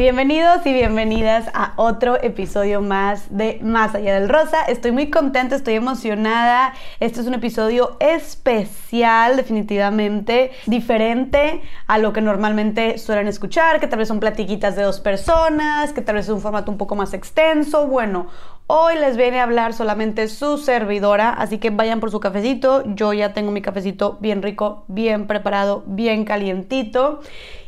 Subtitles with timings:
[0.00, 4.62] Bienvenidos y bienvenidas a otro episodio más de Más allá del rosa.
[4.62, 6.72] Estoy muy contenta, estoy emocionada.
[7.00, 13.98] Este es un episodio especial, definitivamente diferente a lo que normalmente suelen escuchar, que tal
[13.98, 17.12] vez son platiquitas de dos personas, que tal vez es un formato un poco más
[17.12, 17.86] extenso.
[17.86, 18.28] Bueno,
[18.72, 22.84] Hoy les viene a hablar solamente su servidora, así que vayan por su cafecito.
[22.94, 27.18] Yo ya tengo mi cafecito bien rico, bien preparado, bien calientito.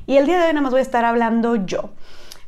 [0.07, 1.91] Y el día de hoy nada más voy a estar hablando yo.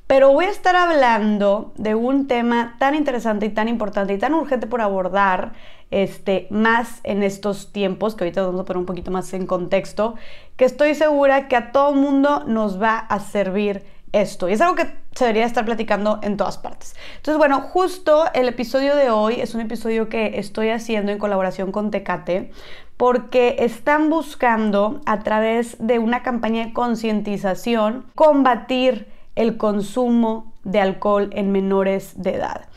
[0.06, 4.34] Pero voy a estar hablando de un tema tan interesante y tan importante y tan
[4.34, 5.52] urgente por abordar
[5.90, 10.16] este, más en estos tiempos, que ahorita vamos a poner un poquito más en contexto,
[10.56, 13.82] que estoy segura que a todo mundo nos va a servir
[14.12, 14.48] esto.
[14.48, 16.94] Y es algo que se debería estar platicando en todas partes.
[17.16, 21.72] Entonces, bueno, justo el episodio de hoy es un episodio que estoy haciendo en colaboración
[21.72, 22.50] con Tecate
[22.96, 31.30] porque están buscando a través de una campaña de concientización combatir el consumo de alcohol
[31.32, 32.68] en menores de edad.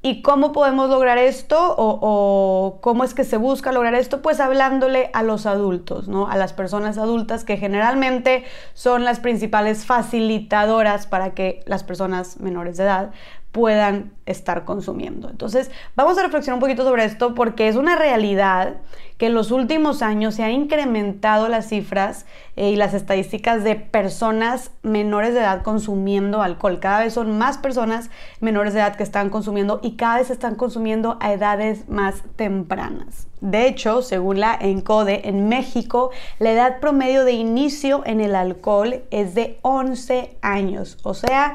[0.00, 4.22] ¿Y cómo podemos lograr esto o, cómo es que se busca lograr esto?
[4.22, 6.28] Pues hablándole a los adultos, ¿no?
[6.28, 12.76] A las personas adultas que generalmente son las principales facilitadoras para que las personas menores
[12.76, 13.10] de edad
[13.52, 15.30] puedan estar consumiendo.
[15.30, 18.76] Entonces, vamos a reflexionar un poquito sobre esto porque es una realidad
[19.16, 22.24] que en los últimos años se han incrementado las cifras
[22.56, 26.78] eh, y las estadísticas de personas menores de edad consumiendo alcohol.
[26.78, 30.54] Cada vez son más personas menores de edad que están consumiendo y cada vez están
[30.54, 33.26] consumiendo a edades más tempranas.
[33.40, 39.02] De hecho, según la ENCODE, en México la edad promedio de inicio en el alcohol
[39.10, 40.98] es de 11 años.
[41.02, 41.54] O sea,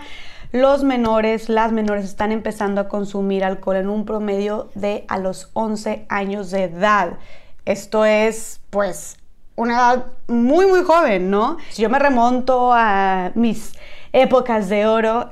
[0.54, 5.50] los menores, las menores están empezando a consumir alcohol en un promedio de a los
[5.54, 7.18] 11 años de edad.
[7.66, 9.18] Esto es, pues,
[9.56, 11.58] una edad muy, muy joven, ¿no?
[11.72, 13.74] Si yo me remonto a mis
[14.12, 15.28] épocas de oro,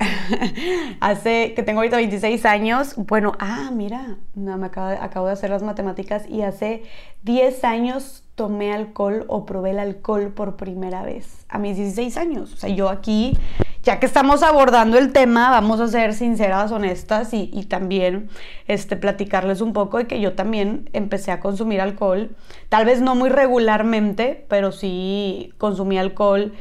[1.00, 5.50] hace que tengo ahorita 26 años, bueno, ah, mira, no, me acabo acabo de hacer
[5.50, 6.82] las matemáticas y hace
[7.22, 12.54] 10 años tomé alcohol o probé el alcohol por primera vez, a mis 16 años.
[12.54, 13.38] O sea, yo aquí
[13.82, 18.28] ya que estamos abordando el tema, vamos a ser sinceras, honestas y, también
[18.68, 22.30] este, platicarles un poco de que yo también empecé a consumir alcohol,
[22.68, 26.52] tal vez no muy regularmente, pero sí consumí alcohol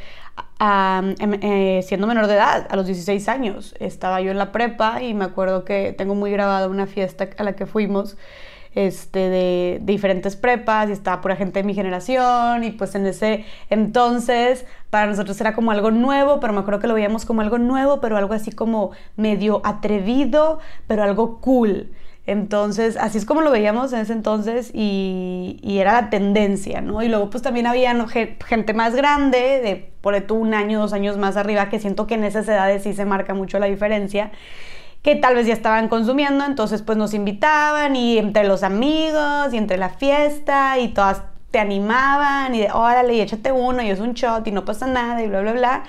[0.60, 3.76] em, eh, siendo menor de edad, a los 16 años.
[3.80, 7.44] Estaba yo en la prepa y me acuerdo que tengo muy grabada una fiesta a
[7.44, 8.18] la que fuimos
[8.74, 13.46] este, de, diferentes prepas y estaba pura gente de mi generación y pues en ese
[13.70, 17.58] entonces para nosotros era como algo nuevo, pero me acuerdo que lo veíamos como algo
[17.58, 21.92] nuevo, pero algo así como medio atrevido, pero algo cool.
[22.28, 27.02] Entonces, así es como lo veíamos en ese entonces y, y, era la tendencia, ¿no?
[27.02, 27.96] Y luego pues también había
[28.46, 32.14] gente más grande, de por tú un año, dos años más arriba, que siento que
[32.14, 34.31] en esas edades sí se marca mucho la diferencia
[35.01, 39.57] que tal vez ya estaban consumiendo, entonces pues nos invitaban y entre los amigos y
[39.57, 44.00] entre la fiesta y todas te animaban y de órale y échate uno y es
[44.00, 45.84] un shot y no pasa nada y bla bla bla.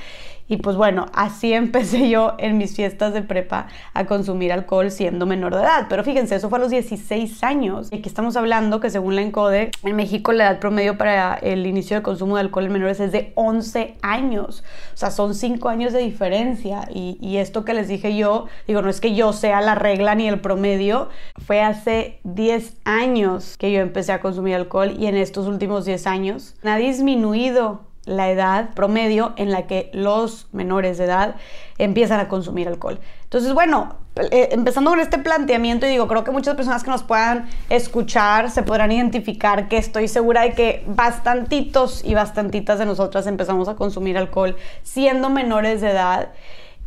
[0.52, 5.24] Y pues bueno, así empecé yo en mis fiestas de prepa a consumir alcohol siendo
[5.24, 5.86] menor de edad.
[5.88, 7.88] Pero fíjense, eso fue a los 16 años.
[7.90, 11.66] Y aquí estamos hablando que según la ENCODE, en México la edad promedio para el
[11.66, 14.62] inicio del consumo de alcohol en menores es de 11 años.
[14.92, 16.86] O sea, son 5 años de diferencia.
[16.92, 20.14] Y, y esto que les dije yo, digo, no es que yo sea la regla
[20.14, 21.08] ni el promedio,
[21.46, 26.06] fue hace 10 años que yo empecé a consumir alcohol y en estos últimos 10
[26.06, 31.36] años ha disminuido la edad promedio en la que los menores de edad
[31.78, 32.98] empiezan a consumir alcohol.
[33.24, 37.02] Entonces, bueno, eh, empezando con este planteamiento, y digo, creo que muchas personas que nos
[37.02, 43.26] puedan escuchar se podrán identificar que estoy segura de que bastantitos y bastantitas de nosotras
[43.26, 46.28] empezamos a consumir alcohol siendo menores de edad.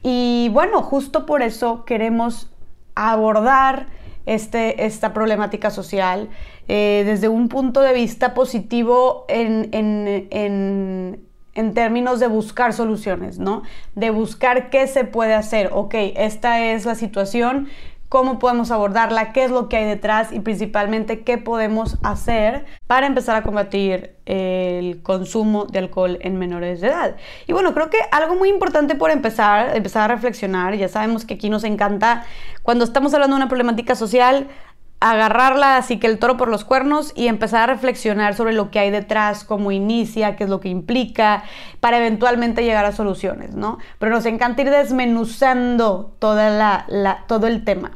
[0.03, 2.51] Y bueno, justo por eso queremos
[2.93, 3.87] abordar
[4.25, 6.29] este, esta problemática social
[6.67, 13.63] eh, desde un punto de vista positivo en, en, términos de buscar soluciones, ¿no?
[13.95, 15.69] De buscar qué se puede hacer.
[15.73, 17.69] Ok, esta es la situación,
[18.09, 23.07] cómo podemos abordarla, qué es lo que hay detrás y principalmente qué podemos hacer para
[23.07, 27.15] empezar a combatir el consumo de alcohol en menores de edad.
[27.47, 31.35] Y bueno, creo que algo muy importante por empezar, empezar a reflexionar, ya sabemos que
[31.35, 32.25] aquí nos encanta
[32.63, 34.47] cuando estamos hablando de una problemática social,
[35.11, 38.79] agarrarla así que el toro por los cuernos y empezar a reflexionar sobre lo que
[38.79, 41.43] hay detrás, cómo inicia, qué es lo que implica,
[41.79, 43.77] para eventualmente llegar a soluciones, ¿no?
[43.99, 47.91] Pero nos encanta ir desmenuzando toda la, todo el tema.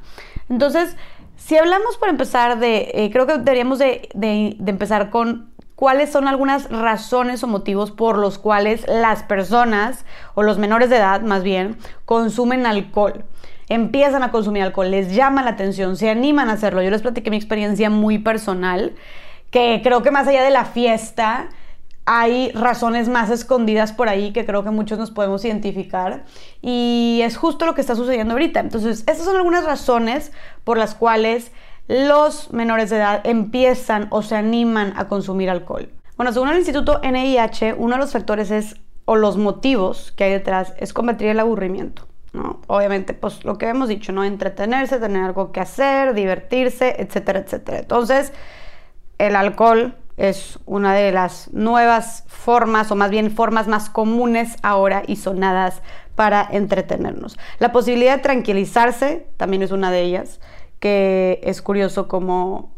[0.50, 0.96] Entonces,
[1.36, 6.28] si hablamos por empezar de, eh, creo que deberíamos de, de empezar con cuáles son
[6.28, 11.42] algunas razones o motivos por los cuales las personas, o los menores de edad más
[11.42, 13.24] bien, consumen alcohol.
[13.70, 16.82] Empiezan a consumir alcohol, les llama la atención, se animan a hacerlo.
[16.82, 18.96] Yo les platiqué mi experiencia muy personal,
[19.52, 21.50] que creo que más allá de la fiesta,
[22.12, 26.26] hay razones más escondidas por ahí que creo que muchos nos podemos identificar
[26.60, 28.62] y es justo lo que está sucediendo ahorita.
[28.62, 30.32] Entonces, estas son algunas razones
[30.64, 31.52] por las cuales
[31.88, 35.92] los menores de edad empiezan o se animan a consumir alcohol.
[36.18, 40.32] Bueno, según el Instituto NIH, uno de los factores es, o los motivos que hay
[40.32, 42.09] detrás, es combatir el aburrimiento.
[42.68, 44.24] Obviamente, pues lo que hemos dicho, ¿no?
[44.24, 47.80] Entretenerse, tener algo que hacer, divertirse, etcétera, etcétera.
[47.80, 48.34] Entonces,
[49.18, 55.02] el alcohol es una de las nuevas formas, o más bien formas más comunes ahora
[55.08, 55.82] y sonadas
[56.16, 57.40] para entretenernos.
[57.60, 60.42] La posibilidad de tranquilizarse también es una de ellas
[60.80, 62.76] que es curioso cómo,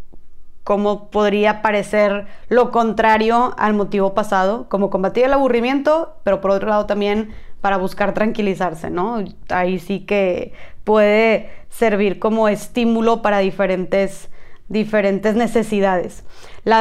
[0.64, 6.70] cómo podría parecer lo contrario al motivo pasado, como combatir el aburrimiento, pero por otro
[6.70, 9.24] lado también para buscar tranquilizarse, ¿no?
[9.50, 10.54] Ahí sí que
[10.84, 14.30] puede servir como estímulo para diferentes,
[14.68, 16.24] diferentes necesidades.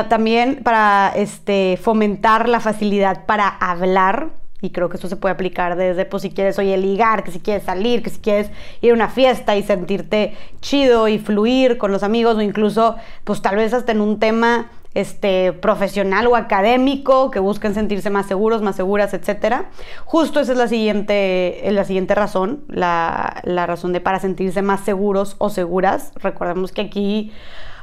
[0.09, 4.31] También para este, fomentar la facilidad para hablar,
[4.62, 7.41] y creo que eso se puede aplicar desde, pues si quieres, oye, ligar, que si
[7.41, 8.50] quieres salir, que si quieres
[8.83, 13.41] ir a una fiesta y sentirte chido y fluir con los amigos o incluso, pues
[13.41, 18.62] tal vez hasta en un tema este, profesional o académico, que busquen sentirse más seguros,
[18.62, 19.66] más seguras, etc.
[20.04, 25.37] Justo esa es la siguiente, la siguiente razón, la, razón de para sentirse más seguros
[25.38, 26.12] o seguras.
[26.16, 27.32] Recordemos que aquí,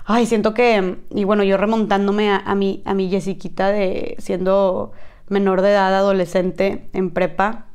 [0.05, 4.91] ay, siento que, y bueno, yo remontándome a, a mi, a mi Jessiquita de siendo
[5.29, 7.67] menor de edad, adolescente, en prepa,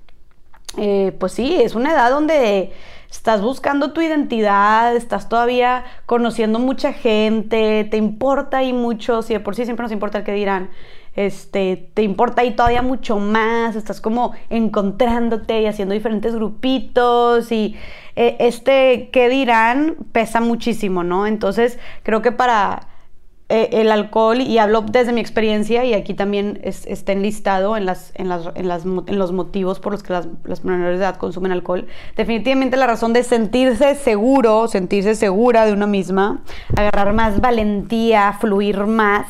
[0.79, 2.73] eh, pues sí, es una edad donde
[3.13, 9.41] estás buscando tu identidad, estás todavía conociendo mucha gente, te importa y mucho, si de
[9.41, 10.71] por sí siempre nos importa el que dirán,
[11.15, 17.77] este, te importa y todavía mucho más, estás como encontrándote y haciendo diferentes grupitos y
[18.17, 21.27] eh, este qué dirán pesa muchísimo, ¿no?
[21.27, 22.89] Entonces creo que para
[23.55, 28.11] eh, el alcohol, y hablo desde mi experiencia, y aquí también está enlistado en, las,
[28.15, 31.17] en, las, en, las, en, los motivos por los que las, las, menores de edad
[31.17, 36.43] consumen alcohol, definitivamente la razón de sentirse seguro, sentirse segura de una misma,
[36.75, 39.27] agarrar más valentía, fluir más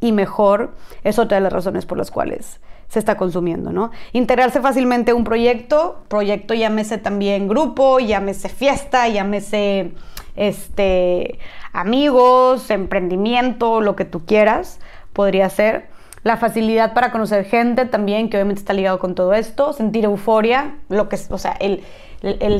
[0.00, 0.74] y mejor,
[1.04, 2.58] es otra de las razones por las cuales
[2.88, 3.92] se está consumiendo, ¿no?
[4.12, 9.92] Integrarse fácilmente a un proyecto, proyecto llámese también grupo, llámese fiesta, llámese
[10.40, 11.38] este,
[11.74, 14.80] amigos, emprendimiento, lo que tú quieras,
[15.12, 15.88] podría ser.
[16.22, 19.74] La facilidad para conocer gente también, que obviamente está ligado con todo esto.
[19.74, 21.82] Sentir euforia, lo que o sea, el,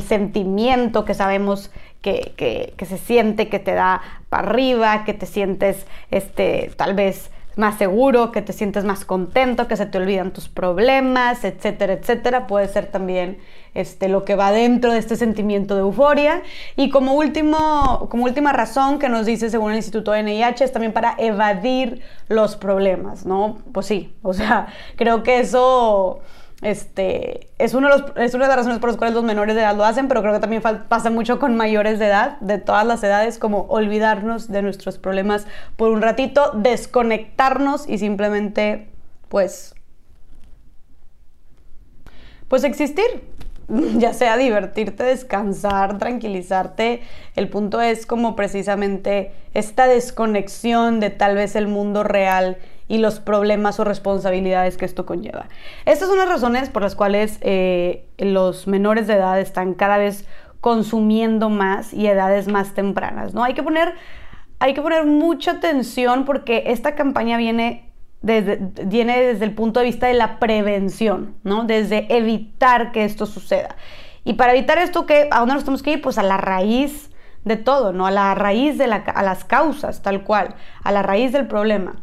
[0.03, 2.33] sentimiento que sabemos que,
[2.77, 7.77] que, se siente, que te da para arriba, que te sientes, este, tal vez más
[7.77, 12.45] seguro, que te sientes más contento, que se te olvidan tus problemas, etcétera, etcétera.
[12.45, 13.39] Puede ser también
[13.73, 16.41] este, lo que va dentro de este sentimiento de euforia.
[16.75, 20.93] Y como, último, como última razón que nos dice según el Instituto NIH es también
[20.93, 23.59] para evadir los problemas, ¿no?
[23.71, 26.21] Pues sí, o sea, creo que eso
[26.61, 29.55] este, es, uno de los, es una de las razones por las cuales los menores
[29.55, 32.59] de edad lo hacen, pero creo que también pasa mucho con mayores de edad, de
[32.59, 38.89] todas las edades, como olvidarnos de nuestros problemas por un ratito, desconectarnos y simplemente,
[39.27, 39.73] pues,
[42.47, 43.30] pues existir,
[43.97, 47.01] ya sea divertirte, descansar, tranquilizarte.
[47.35, 52.57] El punto es como precisamente esta desconexión de tal vez el mundo real
[52.87, 55.47] y los problemas o responsabilidades que esto conlleva.
[55.85, 60.25] Estas son las razones por las cuales eh, los menores de edad están cada vez
[60.59, 63.43] consumiendo más y edades más tempranas, ¿no?
[63.43, 63.93] Hay que poner,
[64.59, 67.90] hay que poner mucha atención porque esta campaña viene
[68.21, 71.63] desde, viene desde el punto de vista de la prevención, ¿no?
[71.63, 73.75] Desde evitar que esto suceda.
[74.23, 76.01] Y para evitar esto, ¿qué, ¿a dónde nos tenemos que ir?
[76.01, 77.11] Pues a la raíz
[77.43, 78.05] de todo, ¿no?
[78.05, 81.95] A la raíz de la, a las causas, tal cual, a la raíz del problema.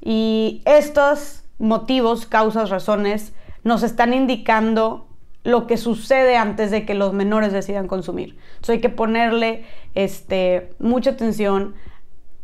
[0.00, 3.32] Y estos motivos, causas, razones
[3.64, 5.08] nos están indicando
[5.42, 8.36] lo que sucede antes de que los menores decidan consumir.
[8.48, 11.74] Entonces hay que ponerle este, mucha atención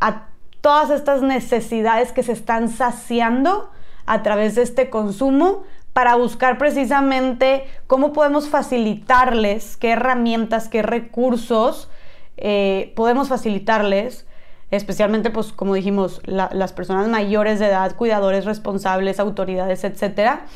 [0.01, 0.32] a
[0.63, 3.71] todas estas necesidades que se están saciando
[4.07, 11.91] a través de este consumo para buscar precisamente cómo podemos facilitarles, qué herramientas, qué recursos
[12.39, 14.27] eh, podemos facilitarles
[14.71, 20.47] especialmente, pues, como dijimos, las personas mayores de edad, cuidadores responsables, autoridades, etcétera,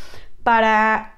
[0.42, 1.15] para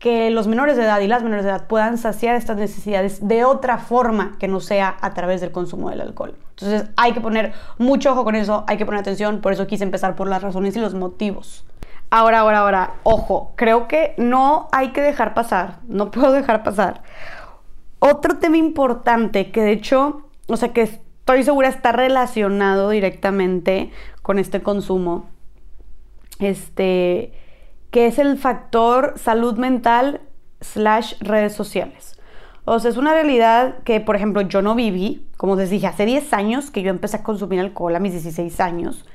[0.00, 3.44] que los menores de edad y las menores de edad puedan saciar estas necesidades de
[3.44, 6.34] otra forma que no sea a través del consumo del alcohol.
[6.56, 9.84] Entonces hay que poner mucho ojo con eso, hay que poner atención, por eso quise
[9.84, 11.66] empezar por las razones y los motivos.
[12.08, 17.02] Ahora, ahora, ahora, ojo, creo que no hay que dejar pasar, no puedo dejar pasar.
[17.98, 23.90] Otro tema importante que de hecho, o sea que estoy segura está relacionado directamente
[24.22, 25.28] con este consumo,
[26.38, 27.34] este,
[27.90, 30.20] que es el factor salud mental
[30.60, 32.16] slash redes sociales.
[32.64, 36.06] O sea, es una realidad que, por ejemplo, yo no viví, como les dije, hace
[36.06, 39.06] 10 años que yo empecé a consumir alcohol a mis 16 años.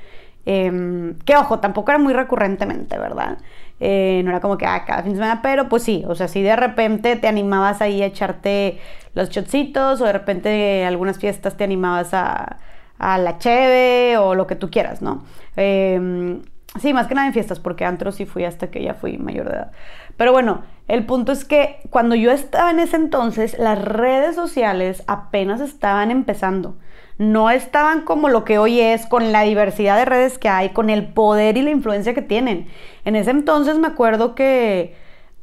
[0.45, 3.39] Em, que ojo, tampoco era muy recurrentemente, ¿verdad?
[3.79, 6.27] Eh, no era como que ah, cada fin de semana, pero pues sí, o sea,
[6.27, 8.79] si de repente te animabas ahí a echarte
[9.13, 12.57] los chocitos o de repente algunas fiestas te animabas a,
[12.99, 15.23] a la cheve o lo que tú quieras, ¿no?
[15.57, 16.41] Eh,
[16.79, 19.49] Sí, más que nada en fiestas, porque antro sí fui hasta que ya fui mayor
[19.49, 19.71] de edad.
[20.17, 25.03] Pero bueno, el punto es que cuando yo estaba en ese entonces, las redes sociales
[25.07, 26.75] apenas estaban empezando.
[27.17, 30.89] No estaban como lo que hoy es, con la diversidad de redes que hay, con
[30.89, 32.67] el poder y la influencia que tienen.
[33.05, 34.95] En ese entonces me acuerdo que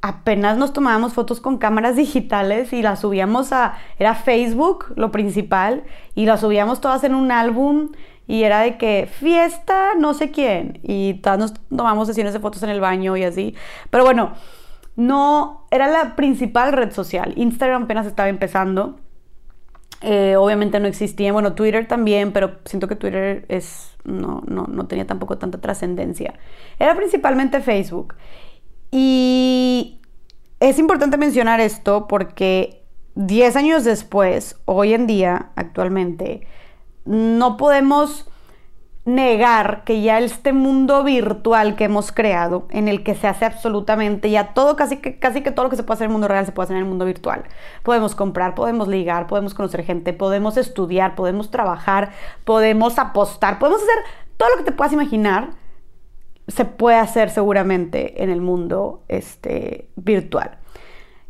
[0.03, 5.85] apenas nos tomábamos fotos con cámaras digitales y las subíamos a, era Facebook lo principal,
[6.15, 7.93] y las subíamos todas en un álbum
[8.27, 12.63] y era de que fiesta no sé quién y todas nos tomamos sesiones de fotos
[12.63, 13.55] en el baño y así.
[13.91, 14.33] Pero bueno,
[14.97, 17.33] no era la principal red social.
[17.37, 18.99] Instagram apenas estaba empezando.
[20.03, 24.87] Eh, obviamente no existía, bueno, Twitter también, pero siento que Twitter es, no, no, no
[24.87, 26.35] tenía tampoco tanta trascendencia.
[26.79, 28.15] Era principalmente Facebook.
[28.91, 30.01] Y
[30.61, 36.47] es importante mencionar esto porque 10 años después, hoy en día, actualmente,
[37.05, 38.27] no podemos
[39.05, 44.31] negar que ya este mundo virtual que hemos creado, en el que se hace absolutamente
[44.31, 46.29] ya todo, casi que, casi que todo lo que se puede hacer en el mundo
[46.29, 47.43] real se puede hacer en el mundo virtual.
[47.83, 52.13] Podemos comprar, podemos ligar, podemos conocer gente, podemos estudiar, podemos trabajar,
[52.45, 54.05] podemos apostar, podemos hacer
[54.37, 55.51] todo lo que te puedas imaginar,
[56.47, 60.59] se puede hacer seguramente en el mundo este, virtual.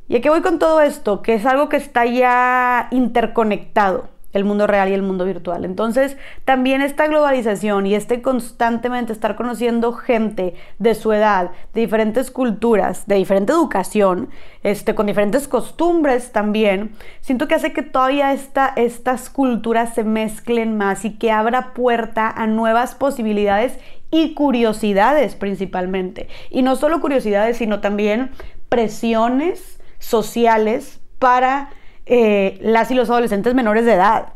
[0.08, 4.66] Y aquí voy con todo esto, que es algo que está ya interconectado el mundo
[4.66, 5.64] real y el mundo virtual.
[5.64, 12.30] Entonces, también esta globalización y este constantemente estar conociendo gente de su edad, de diferentes
[12.30, 14.30] culturas, de diferente educación,
[14.62, 20.76] este, con diferentes costumbres también, siento que hace que todavía esta, estas culturas se mezclen
[20.76, 23.78] más y que abra puerta a nuevas posibilidades
[24.10, 26.28] y curiosidades principalmente.
[26.50, 28.30] Y no solo curiosidades, sino también
[28.68, 31.70] presiones sociales para
[32.06, 34.32] eh, las y los adolescentes menores de edad.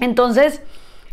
[0.00, 0.62] Entonces,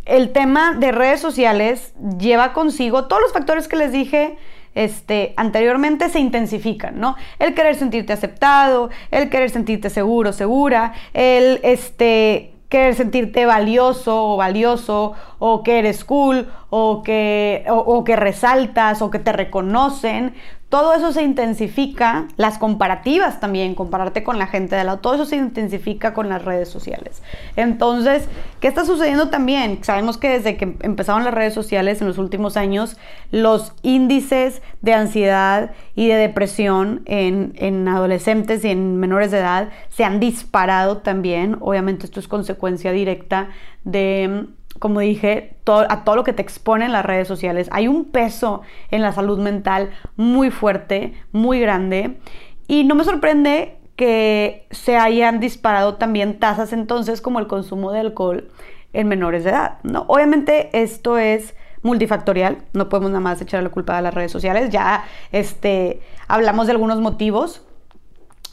[0.06, 4.38] el tema de redes sociales lleva consigo todos los factores que les dije
[4.74, 7.16] este, anteriormente se intensifican, ¿no?
[7.40, 14.38] El querer sentirte aceptado, el querer sentirte seguro, segura, el este, querer sentirte valioso o
[14.38, 20.34] valioso, o que eres cool, o que, o que resaltas, o que te reconocen
[20.72, 25.26] todo eso se intensifica, las comparativas también, compararte con la gente de lado, todo eso
[25.26, 27.22] se intensifica con las redes sociales.
[27.58, 28.30] Entonces,
[28.62, 29.84] ¿qué está sucediendo también?
[29.84, 32.96] Sabemos que desde que empezaron las redes sociales en los últimos años,
[33.32, 39.72] los índices de ansiedad y de depresión en, en adolescentes y en menores de edad
[39.90, 41.58] se han disparado también.
[41.60, 43.50] Obviamente esto es consecuencia directa
[43.84, 44.48] de
[44.80, 47.70] como dije, a todo lo que te exponen las redes sociales.
[47.72, 52.20] Hay un peso en la salud mental muy fuerte, muy grande.
[52.68, 58.00] Y no me sorprende que se hayan disparado también tasas entonces como el consumo de
[58.00, 58.50] alcohol
[58.94, 59.78] en menores de edad.
[59.84, 60.06] ¿no?
[60.08, 64.70] Obviamente esto es multifactorial, no podemos nada más echar la culpa a las redes sociales.
[64.70, 67.66] Ya este, hablamos de algunos motivos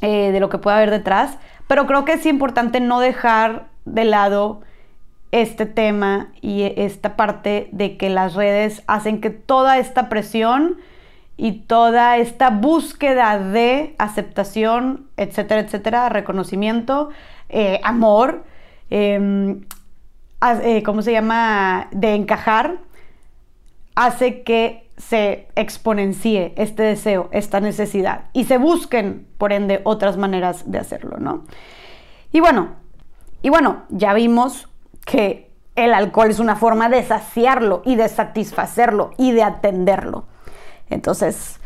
[0.01, 4.05] eh, de lo que puede haber detrás, pero creo que es importante no dejar de
[4.05, 4.63] lado
[5.33, 10.79] este tema y esta parte de que las redes hacen que toda esta presión
[11.37, 17.11] y toda esta búsqueda de aceptación, etcétera, etcétera, reconocimiento,
[17.49, 18.45] eh, amor,
[18.91, 19.65] em,
[20.63, 21.89] eh, ¿cómo se llama?
[21.93, 22.79] De encajar,
[23.95, 30.71] hace que se exponencie este deseo, esta necesidad y se busquen, por ende, otras maneras
[30.71, 31.45] de hacerlo, ¿no?
[32.33, 32.71] Y bueno,
[33.43, 34.69] y bueno, ya vimos
[35.09, 40.27] que el alcohol es una forma de saciarlo y de satisfacerlo y de atenderlo.
[40.91, 41.59] Entonces,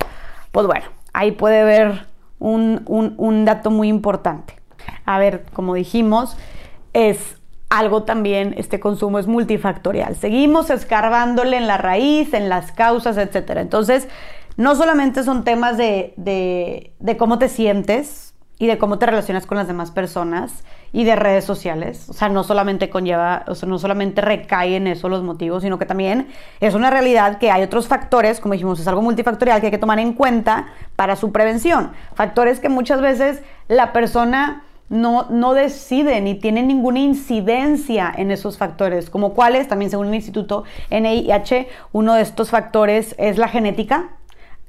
[0.52, 2.06] pues bueno, ahí puede ver
[2.38, 4.54] un, dato muy importante.
[5.04, 6.36] A ver, como dijimos,
[6.92, 7.18] es
[7.68, 10.14] algo también, este consumo es multifactorial.
[10.14, 13.56] Seguimos escarbándole en la raíz, en las causas, etc.
[13.56, 14.08] Entonces,
[14.56, 18.32] no solamente son temas de, de cómo te sientes,
[18.62, 22.08] y de cómo te relacionas con las demás personas y de redes sociales.
[22.08, 25.78] O sea, no solamente conlleva, o sea, no solamente recae en eso los motivos, sino
[25.78, 26.28] que también
[26.60, 29.78] es una realidad que hay otros factores, como dijimos, es algo multifactorial que hay que
[29.78, 31.92] tomar en cuenta para su prevención.
[32.14, 38.58] Factores que muchas veces la persona no, no decide ni tiene ninguna incidencia en esos
[38.58, 44.10] factores, como cuáles, también según el Instituto NIH, uno de estos factores es la genética,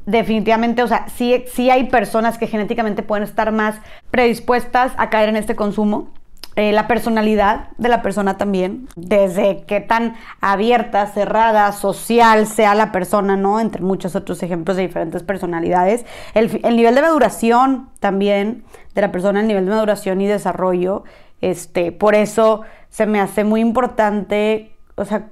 [0.06, 3.76] definitivamente, o sea, sí, sí hay personas que genéticamente pueden estar más
[4.12, 6.10] predispuestas a caer en este consumo.
[6.56, 12.92] Eh, la personalidad de la persona también, desde qué tan abierta, cerrada, social sea la
[12.92, 13.60] persona, ¿no?
[13.60, 16.06] Entre muchos otros ejemplos de diferentes personalidades.
[16.36, 21.06] El, el, nivel de maduración también de la persona, el nivel de maduración y desarrollo.
[21.42, 25.30] Este, por eso se me hace muy importante, o sea,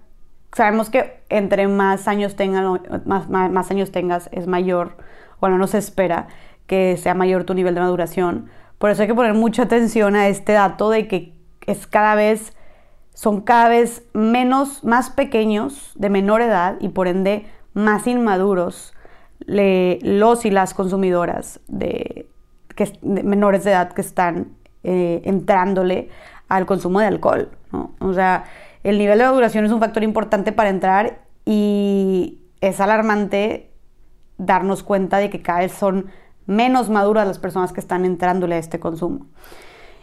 [0.53, 4.97] sabemos que entre más años tengan, más, años tengas, es mayor,
[5.39, 6.27] bueno, no se espera
[6.67, 8.49] que sea mayor tu nivel de maduración.
[8.77, 11.33] Por eso hay que poner mucha atención a este dato de que
[11.67, 12.53] es cada vez,
[13.13, 18.93] son cada vez menos, más pequeños, de menor edad y por ende más inmaduros
[19.47, 22.27] los y las consumidoras de,
[23.01, 24.49] menores de edad que están
[24.83, 26.09] eh, entrándole
[26.47, 27.49] al consumo de alcohol.
[27.71, 27.93] ¿no?
[27.99, 28.45] O sea,
[28.83, 33.71] el nivel de maduración es un factor importante para entrar y es alarmante
[34.37, 36.07] darnos cuenta de que cada vez son
[36.45, 39.27] menos maduras las personas que están entrándole a este consumo.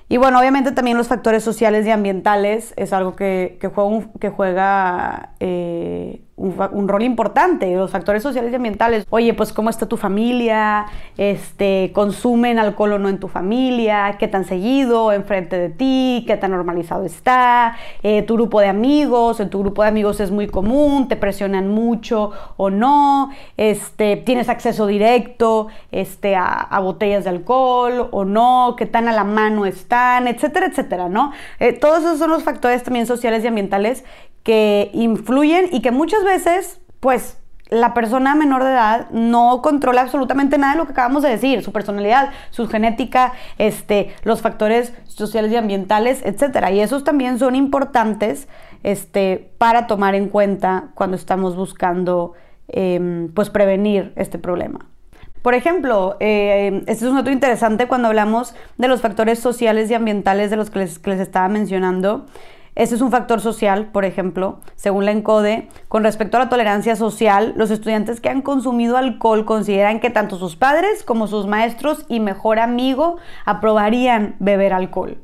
[0.09, 5.35] Y bueno, obviamente también los factores sociales y ambientales es algo que, juega, que juega
[5.41, 9.07] eh, un, rol importante, los factores sociales y ambientales.
[9.11, 14.29] Oye, pues cómo está tu familia, este, consumen alcohol o no en tu familia, qué
[14.29, 19.51] tan seguido enfrente de ti, qué tan normalizado está, eh, tu grupo de amigos, en
[19.51, 24.87] tu grupo de amigos es muy común, te presionan mucho o no, este, tienes acceso
[24.87, 30.67] directo este, a, botellas de alcohol o no, qué tan a la mano están, etcétera,
[30.67, 31.33] etcétera, ¿no?
[31.59, 34.05] Eh, todos esos son los factores también sociales y ambientales
[34.43, 37.39] que influyen y que muchas veces, pues,
[37.71, 41.63] la persona menor de edad no controla absolutamente nada de lo que acabamos de decir,
[41.63, 46.71] su personalidad, su genética, este, los factores sociales y ambientales, etcétera.
[46.71, 48.49] Y esos también son importantes
[48.83, 52.33] este, para tomar en cuenta cuando estamos buscando
[52.69, 54.87] em, pues prevenir este problema.
[55.43, 59.95] Por ejemplo, eh, este es un dato interesante cuando hablamos de los factores sociales y
[59.95, 62.27] ambientales de los que les, que les estaba mencionando.
[62.79, 65.69] Ese es un factor social, por ejemplo, según la ENCODE.
[65.89, 70.39] Con respecto a la tolerancia social, los estudiantes que han consumido alcohol consideran que tanto
[70.39, 75.19] sus padres como sus maestros y mejor amigo aprobarían beber alcohol.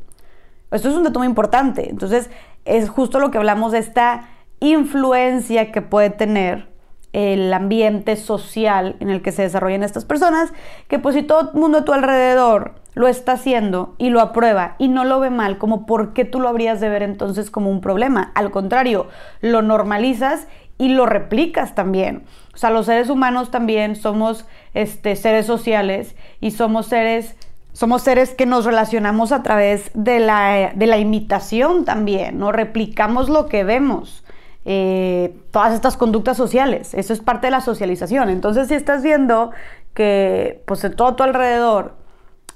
[0.72, 1.88] Esto es un dato muy importante.
[1.88, 2.28] Entonces,
[2.64, 6.68] es justo lo que hablamos de esta influencia que puede tener
[7.12, 10.52] el ambiente social en el que se desarrollan estas personas,
[10.88, 14.76] que pues si todo el mundo a tu alrededor lo está haciendo y lo aprueba
[14.78, 17.70] y no lo ve mal, como por qué tú lo habrías de ver entonces como
[17.70, 18.32] un problema.
[18.34, 19.08] Al contrario,
[19.40, 20.46] lo normalizas
[20.78, 22.24] y lo replicas también.
[22.54, 27.36] O sea, los seres humanos también somos este, seres sociales y somos seres,
[27.72, 32.52] somos seres que nos relacionamos a través de la, de la imitación también, ¿no?
[32.52, 34.24] Replicamos lo que vemos.
[34.66, 38.30] Eh, todas estas conductas sociales, eso es parte de la socialización.
[38.30, 39.50] Entonces, si estás viendo
[39.92, 42.03] que pues todo tu alrededor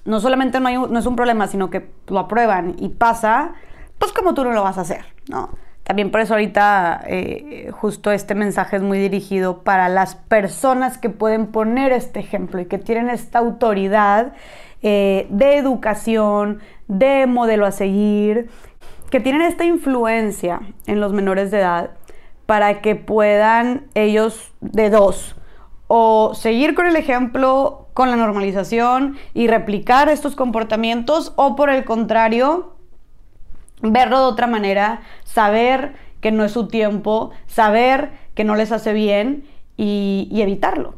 [0.09, 3.53] no solamente no, es un problema, sino que lo aprueban y pasa,
[3.99, 5.51] pues como tú no lo vas a hacer, ¿no?
[5.83, 11.11] También por eso ahorita eh, justo este mensaje es muy dirigido para las personas que
[11.11, 14.33] pueden poner este ejemplo y que tienen esta autoridad
[14.81, 18.49] eh, de educación, de modelo a seguir,
[19.11, 21.91] que tienen esta influencia en los menores de edad
[22.47, 25.37] para que puedan ellos de dos,
[25.87, 31.85] o seguir con el ejemplo con la normalización y replicar estos comportamientos o por el
[31.85, 32.77] contrario,
[33.83, 38.93] verlo de otra manera, saber que no es su tiempo, saber que no les hace
[38.93, 40.95] bien y, evitarlo.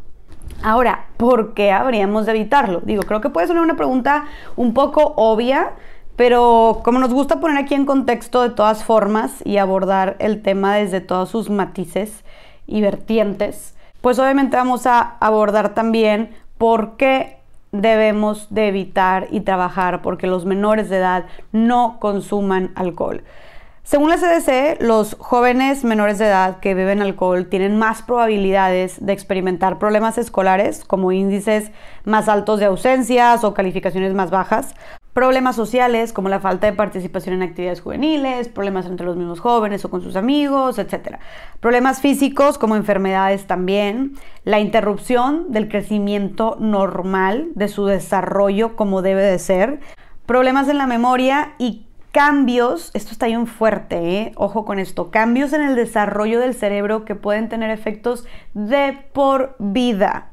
[0.63, 2.83] Ahora, ¿por qué habríamos de evitarlo?
[2.83, 5.73] Digo, creo que puede ser una pregunta un poco obvia,
[6.17, 10.75] pero como nos gusta poner aquí en contexto de todas formas y abordar el tema
[10.75, 12.27] desde todos sus matices
[12.67, 17.39] y vertientes, pues obviamente vamos a abordar también por qué
[17.73, 23.25] debemos de evitar y trabajar porque los menores de edad no consuman alcohol.
[23.83, 29.15] Según la CDC, los jóvenes menores de edad que beben alcohol tienen más probabilidades de
[29.15, 31.73] experimentar problemas escolares, como índices
[32.05, 34.75] más altos de ausencias o calificaciones más bajas,
[35.13, 39.85] Problemas sociales como la falta de participación en actividades juveniles, problemas entre los mismos jóvenes
[39.85, 41.17] o con sus amigos, etc.
[41.59, 49.23] Problemas físicos como enfermedades también, la interrupción del crecimiento normal de su desarrollo como debe
[49.23, 49.81] de ser,
[50.27, 54.33] problemas en la memoria y cambios, esto está bien fuerte, ¿eh?
[54.37, 59.57] ojo con esto, cambios en el desarrollo del cerebro que pueden tener efectos de por
[59.59, 60.31] vida,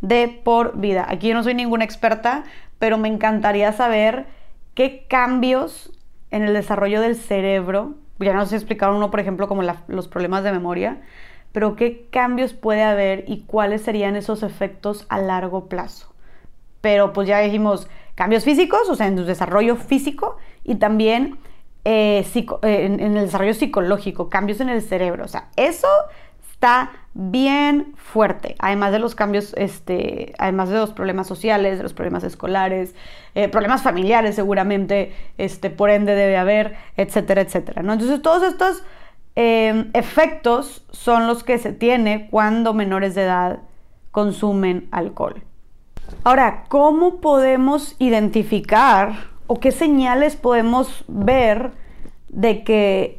[0.00, 1.06] de por vida.
[1.08, 2.44] Aquí yo no soy ninguna experta,
[2.78, 4.26] pero me encantaría saber
[4.74, 5.92] qué cambios
[6.30, 10.44] en el desarrollo del cerebro, ya no sé explicar uno, por ejemplo, como los problemas
[10.44, 11.00] de memoria,
[11.52, 16.12] pero qué cambios puede haber y cuáles serían esos efectos a largo plazo.
[16.80, 21.38] Pero pues ya dijimos cambios físicos, o sea, en tu desarrollo físico y también
[21.84, 25.24] eh, eh, en el desarrollo psicológico, cambios en el cerebro.
[25.24, 25.88] O sea, eso
[26.50, 31.92] está bien fuerte, además de los cambios, este, además de los problemas sociales, de los
[31.92, 32.94] problemas escolares,
[33.34, 37.82] eh, problemas familiares seguramente, este, por ende debe haber, etcétera, etcétera.
[37.82, 37.92] ¿no?
[37.92, 38.84] Entonces todos estos
[39.34, 43.58] em, efectos son los que se tiene cuando menores de edad
[44.12, 45.42] consumen alcohol.
[46.22, 49.14] Ahora, ¿cómo podemos identificar
[49.48, 51.72] o qué señales podemos ver
[52.28, 53.17] de que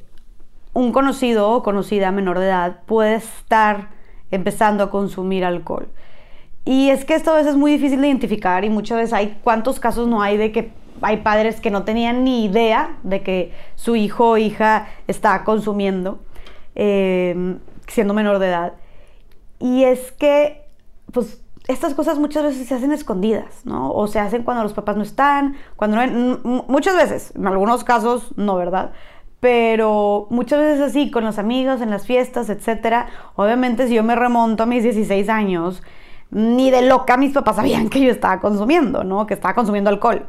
[0.74, 3.90] un conocido o conocida menor de edad puede estar
[4.32, 5.88] empezando a consumir alcohol.
[6.66, 9.40] Y es que esto a veces es muy difícil de identificar y muchas veces hay
[9.44, 13.54] cuántos casos no hay de que hay padres que no tenían ni idea de que
[13.76, 16.20] su hijo o hija está consumiendo
[16.76, 18.74] em, siendo menor de edad.
[19.60, 20.66] Y es que,
[21.12, 23.92] pues, estas cosas muchas veces se hacen escondidas, ¿no?
[23.92, 28.34] O se hacen cuando los papás no están, cuando no muchas veces, en algunos casos
[28.38, 28.92] no, ¿verdad?
[29.40, 33.08] Pero muchas veces así, con los amigos, en las fiestas, etcétera.
[33.36, 35.82] Obviamente, si yo me remonto a mis 16 años,
[36.32, 39.26] ni de loca mis papás sabían que yo estaba consumiendo, ¿no?
[39.26, 40.26] Que estaba consumiendo alcohol.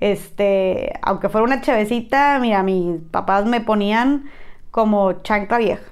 [0.00, 4.24] Este, aunque fuera una chevecita, mira, mis papás me ponían
[4.70, 5.84] como chancla vieja.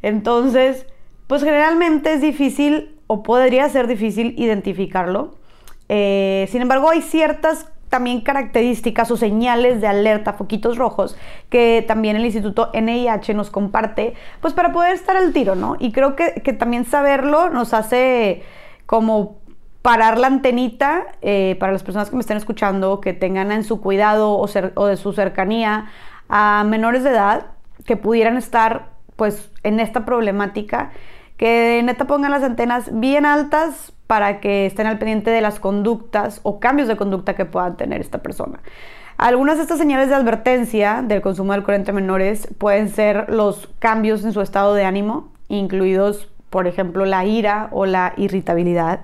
[0.00, 0.86] Entonces,
[1.26, 5.34] pues generalmente es difícil o podría ser difícil identificarlo.
[5.88, 11.14] Eh, sin embargo, hay ciertas también características o señales de alerta, foquitos rojos,
[11.50, 15.76] que también el Instituto NIH nos comparte, pues para poder estar al tiro, ¿no?
[15.78, 18.44] Y creo que, también saberlo nos hace
[18.86, 19.36] como
[19.82, 23.82] parar la antenita eh, para las personas que me estén escuchando, que tengan en su
[23.82, 25.90] cuidado o, o de su cercanía
[26.30, 27.48] a menores de edad
[27.84, 30.92] que pudieran estar pues en esta problemática,
[31.36, 36.40] que neta pongan las antenas bien altas para que estén al pendiente de las conductas
[36.42, 38.60] o cambios de conducta que pueda tener esta persona.
[39.16, 43.70] Algunas de estas señales de advertencia del consumo de alcohol entre menores pueden ser los
[43.78, 49.00] cambios en su estado de ánimo, incluidos, por ejemplo, la ira o la irritabilidad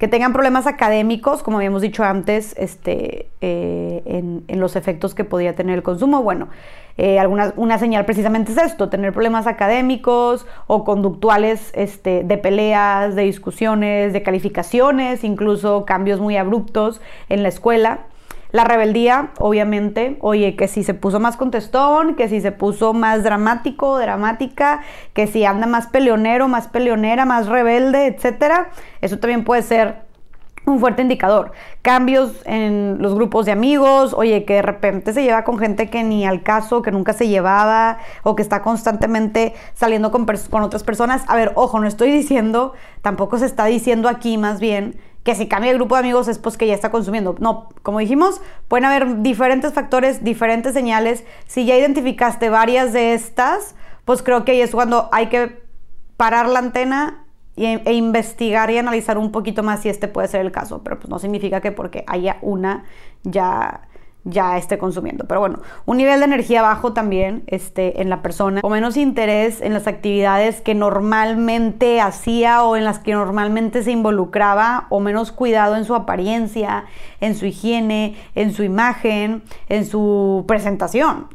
[0.00, 5.54] que tengan problemas académicos, como habíamos dicho antes, este, eh, en, los efectos que podía
[5.54, 6.22] tener el consumo.
[6.22, 6.48] Bueno,
[6.96, 13.24] eh, una señal precisamente es esto, tener problemas académicos o conductuales este, de peleas, de
[13.24, 18.06] discusiones, de calificaciones, incluso cambios muy abruptos en la escuela.
[18.52, 23.22] La rebeldía, obviamente, oye, que si se puso más contestón, que si se puso más
[23.22, 24.82] dramático, dramática,
[25.12, 30.10] que si anda más peleonero, más peleonera, más rebelde, etcétera, eso también puede ser
[30.66, 31.52] un fuerte indicador.
[31.82, 36.02] Cambios en los grupos de amigos, oye, que de repente se lleva con gente que
[36.02, 40.84] ni al caso, que nunca se llevaba, o que está constantemente saliendo con, con otras
[40.84, 41.24] personas.
[41.28, 45.48] A ver, ojo, no estoy diciendo, tampoco se está diciendo aquí más bien que si
[45.48, 47.36] cambia el grupo de amigos es pues que ya está consumiendo.
[47.38, 51.24] No, como dijimos, pueden haber diferentes factores, diferentes señales.
[51.46, 55.62] Si ya identificaste varias de estas, pues creo que ahí es cuando hay que
[56.16, 60.52] parar la antena e, investigar y analizar un poquito más si este puede ser el
[60.52, 60.82] caso.
[60.82, 62.84] Pero pues no significa que porque haya una
[63.22, 63.82] ya
[64.24, 65.24] ya esté consumiendo.
[65.26, 69.60] Pero bueno, un nivel de energía bajo también este, en la persona, o menos interés
[69.60, 75.32] en las actividades que normalmente hacía o en las que normalmente se involucraba, o menos
[75.32, 76.84] cuidado en su apariencia,
[77.20, 81.28] en su higiene, en su imagen, en su presentación.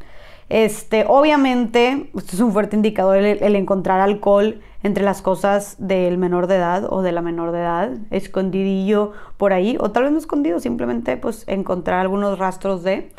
[0.50, 6.46] Este, obviamente, esto es un fuerte indicador el encontrar alcohol entre las cosas del menor
[6.46, 10.20] de edad o de la menor de edad, escondidillo por ahí, o tal vez no
[10.20, 13.12] escondido, simplemente pues encontrar algunos rastros de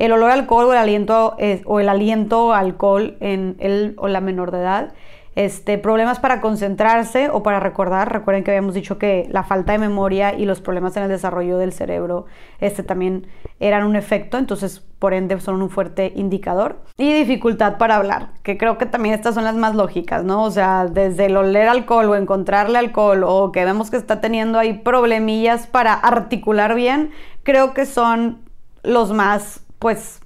[0.00, 4.08] el olor al alcohol o el aliento, eh, o el aliento alcohol en el o
[4.08, 4.94] la menor de edad
[5.34, 8.12] este, problemas para concentrarse o para recordar.
[8.12, 11.58] Recuerden que habíamos dicho que la falta de memoria y los problemas en el desarrollo
[11.58, 12.26] del cerebro
[12.60, 13.26] este, también
[13.60, 16.82] eran un efecto, entonces por ende son un fuerte indicador.
[16.96, 20.44] Y dificultad para hablar, que creo que también estas son las más lógicas, ¿no?
[20.44, 24.58] O sea, desde el oler alcohol o encontrarle alcohol o que vemos que está teniendo
[24.58, 27.10] ahí problemillas para articular bien,
[27.42, 28.42] creo que son
[28.82, 30.20] los más, pues,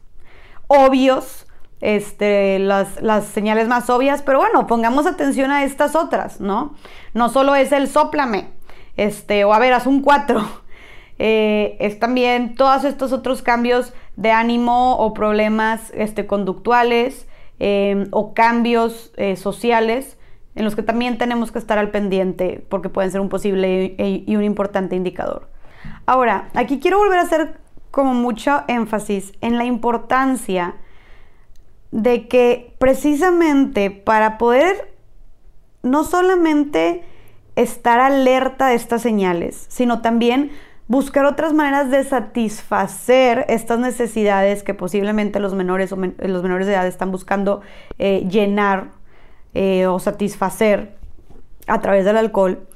[0.66, 1.45] obvios,
[1.86, 6.74] este, las, las, señales más obvias, pero bueno, pongamos atención a estas otras, ¿no?
[7.14, 8.48] No solo es el soplame,
[8.96, 10.66] este, o a ver, haz un 4.
[11.18, 17.26] Eh, es también todos estos otros cambios de ánimo o problemas este, conductuales
[17.58, 20.18] em, o cambios eh, sociales
[20.56, 24.36] en los que también tenemos que estar al pendiente porque pueden ser un posible y
[24.36, 25.48] un importante indicador.
[26.04, 30.74] Ahora, aquí quiero volver a hacer como mucho énfasis en la importancia
[31.90, 34.94] de que precisamente para poder
[35.82, 37.04] no solamente
[37.54, 40.50] estar alerta de estas señales, sino también
[40.88, 46.74] buscar otras maneras de satisfacer estas necesidades que posiblemente los menores, o los menores de
[46.74, 47.60] edad están buscando
[47.98, 48.90] eh, llenar
[49.54, 50.96] eh, o satisfacer
[51.66, 52.66] a través del alcohol.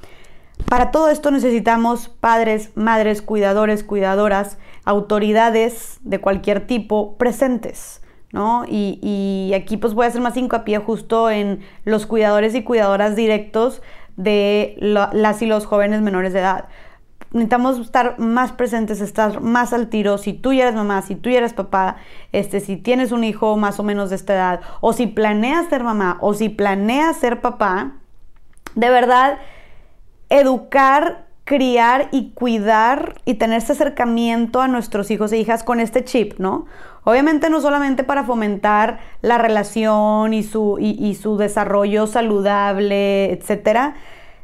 [0.67, 8.01] Para todo esto necesitamos padres, madres, cuidadores, cuidadoras, autoridades de cualquier tipo presentes.
[8.31, 8.65] ¿No?
[8.67, 13.81] Y, aquí pues voy a hacer más hincapié justo en los cuidadores y cuidadoras directos
[14.17, 16.65] de las y los jóvenes menores de edad
[17.31, 20.17] necesitamos estar más presentes, estar más al tiro.
[20.17, 21.97] Si tú ya eres mamá, si tú ya eres papá,
[22.31, 25.83] este, si tienes un hijo más o menos de esta edad, o si planeas ser
[25.83, 27.93] mamá, o si planeas ser papá,
[28.75, 29.37] de verdad,
[30.29, 36.03] educar, criar y cuidar y tener este acercamiento a nuestros hijos e hijas con este
[36.03, 36.65] chip, ¿no?
[37.03, 43.95] Obviamente no solamente para fomentar la relación y su, y su desarrollo saludable, etcétera,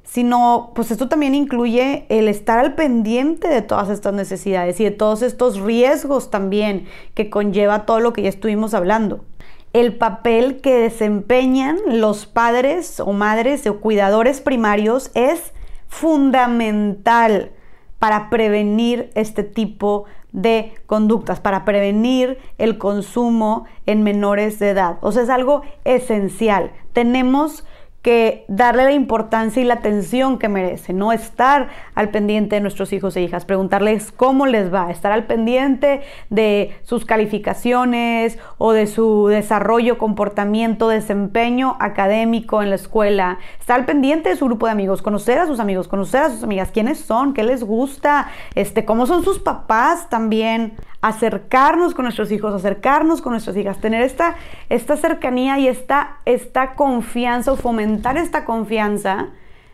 [0.08, 4.92] sino pues esto también incluye el estar al pendiente de todas estas necesidades y de
[4.92, 9.26] todos estos riesgos también que conlleva todo lo que ya estuvimos hablando.
[9.74, 15.52] El papel que desempeñan los padres o madres o cuidadores primarios es
[15.90, 17.52] fundamental
[18.00, 20.06] para prevenir este tipo
[20.38, 25.00] de conductas, para prevenir el consumo en menores de edad.
[25.02, 26.72] O sea, es algo esencial.
[26.94, 27.66] Tenemos
[28.02, 32.94] que darle la importancia y la atención que merece, no estar al pendiente de nuestros
[32.94, 38.88] hijos e hijas, preguntarles cómo les va, estar al pendiente de sus calificaciones o de
[38.88, 44.72] su desarrollo, comportamiento, desempeño académico en la escuela, estar al pendiente de su grupo de
[44.72, 48.86] amigos, conocer a sus amigos, conocer a sus amigas, quiénes son, qué les gusta, este,
[48.86, 54.36] cómo son sus papás también, acercarnos con nuestros hijos, acercarnos con nuestras hijas, tener esta,
[54.70, 59.28] esta cercanía y esta, esta confianza o fomentar esta confianza.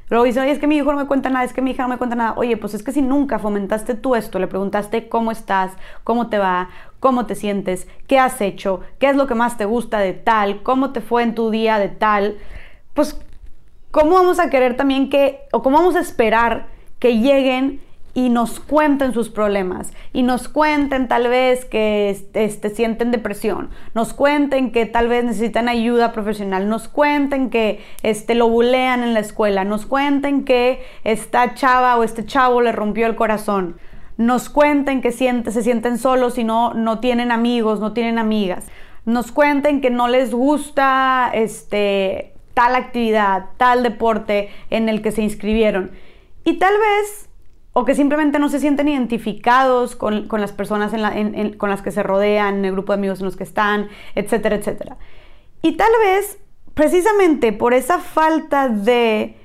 [0.09, 1.83] Luego dicen, oye, es que mi hijo no me cuenta nada, es que mi hija
[1.83, 2.33] no me cuenta nada.
[2.35, 5.71] Oye, pues es que si nunca fomentaste tú esto, le preguntaste cómo estás,
[6.03, 6.69] cómo te va,
[6.99, 10.61] cómo te sientes, qué has hecho, qué es lo que más te gusta de tal,
[10.61, 12.37] cómo te fue en tu día de tal,
[12.93, 13.19] pues,
[13.91, 16.67] ¿cómo vamos a querer también que, o cómo vamos a esperar
[16.99, 17.81] que lleguen
[18.13, 24.13] y nos cuenten sus problemas y nos cuenten tal vez que este, sienten depresión, nos
[24.13, 29.19] cuenten que tal vez necesitan ayuda profesional, nos cuenten que este, lo bulean en la
[29.19, 33.77] escuela, nos cuenten que esta chava o este chavo le rompió el corazón,
[34.17, 38.67] nos cuenten que siente, se sienten solos y no, no tienen amigos, no tienen amigas,
[39.05, 45.23] nos cuenten que no les gusta este, tal actividad, tal deporte en el que se
[45.23, 45.91] inscribieron.
[46.45, 47.29] Y tal vez
[47.73, 50.91] o que simplemente no se sienten identificados con, las personas
[51.57, 54.97] con las que se rodean, el grupo de amigos en los que están, etcétera, etcétera.
[55.63, 56.37] Y tal vez,
[56.75, 59.37] precisamente por esa falta de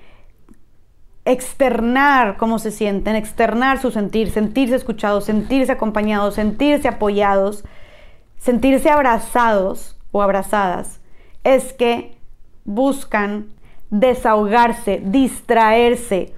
[1.24, 7.64] externar cómo se sienten, externar su sentir, sentirse escuchados, sentirse acompañados, sentirse apoyados,
[8.36, 11.00] sentirse abrazados o abrazadas,
[11.44, 12.18] es que
[12.64, 13.48] buscan
[13.90, 16.34] desahogarse, distraerse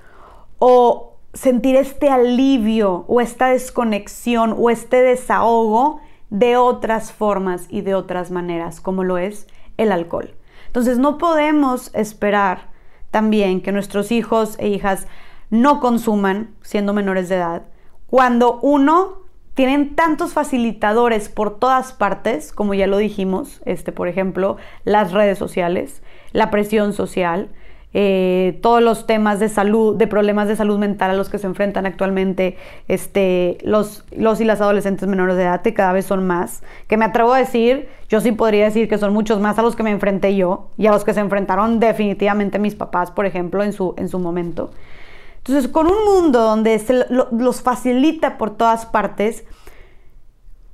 [0.58, 7.94] o sentir este alivio o esta desconexión o este desahogo de otras formas y de
[7.94, 10.34] otras maneras, como lo es el alcohol.
[10.66, 12.70] Entonces no podemos esperar
[13.10, 15.06] también que nuestros hijos e hijas
[15.50, 17.62] no consuman siendo menores de edad,
[18.06, 19.20] cuando uno
[19.54, 25.38] tienen tantos facilitadores por todas partes, como ya lo dijimos, este, por ejemplo, las redes
[25.38, 27.50] sociales, la presión social,
[27.92, 31.46] eh, todos los temas de salud, de problemas de salud mental a los que se
[31.48, 36.26] enfrentan actualmente este, los, los y las adolescentes menores de edad, que cada vez son
[36.26, 39.62] más, que me atrevo a decir, yo sí podría decir que son muchos más a
[39.62, 43.26] los que me enfrenté yo y a los que se enfrentaron definitivamente mis papás, por
[43.26, 44.70] ejemplo, en su, en su momento.
[45.38, 49.44] Entonces, con un mundo donde se los facilita por todas partes,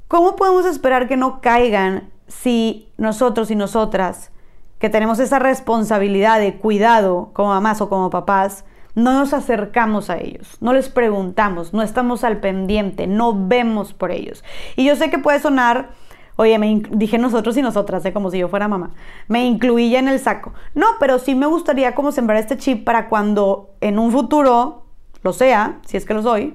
[0.09, 4.33] ¿cómo podemos esperar que no caigan si nosotros y nosotras
[4.79, 10.19] que tenemos esa responsabilidad de cuidado como mamás o como papás, no nos acercamos a
[10.19, 14.43] ellos, no les preguntamos, no estamos al pendiente, no vemos por ellos.
[14.75, 15.91] Y yo sé que puede sonar,
[16.37, 18.13] oye, me dije nosotros y nosotras, ¿eh?
[18.13, 18.93] como si yo fuera mamá,
[19.29, 20.55] me incluía en el saco.
[20.75, 24.87] No, pero sí me gustaría como sembrar este chip para cuando en un futuro
[25.23, 26.55] lo sea, si es que lo soy,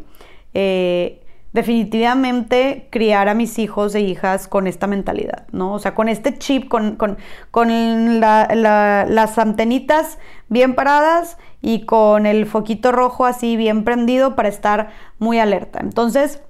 [0.56, 1.21] eh,
[1.54, 5.74] definitivamente criar a mis hijos e hijas con esta mentalidad, ¿no?
[5.74, 6.98] O sea, con este chip, con,
[7.52, 15.40] las antenitas bien paradas y con el foquito rojo así bien prendido para estar muy
[15.40, 15.80] alerta.
[15.82, 16.42] Entonces,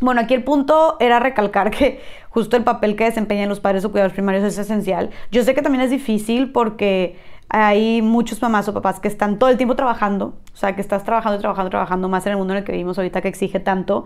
[0.00, 3.90] bueno, aquí el punto era recalcar que justo el papel que desempeñan los padres o
[3.90, 5.10] cuidadores primarios es esencial.
[5.30, 7.16] Yo sé que también es difícil porque
[7.48, 11.04] hay muchos mamás o papás que están todo el tiempo trabajando, o sea, que estás
[11.04, 14.04] trabajando, trabajando, trabajando más en el mundo en el que vivimos ahorita que exige tanto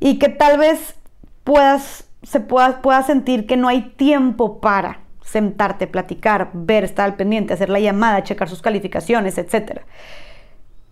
[0.00, 0.96] y que tal vez
[1.44, 7.16] puedas, se pueda, puedas sentir que no hay tiempo para sentarte, platicar, ver, estar al
[7.16, 9.80] pendiente, hacer la llamada, checar sus calificaciones, etc.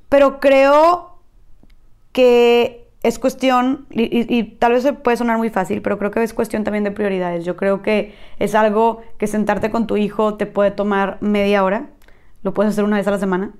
[0.09, 1.19] Pero creo
[2.13, 6.65] que es cuestión, y, tal vez puede sonar muy fácil, pero creo que es cuestión
[6.65, 7.47] también de prioridades.
[7.47, 11.89] Yo creo que es algo que sentarte con tu hijo te puede tomar media hora,
[12.43, 13.53] lo puedes hacer una vez a la semana,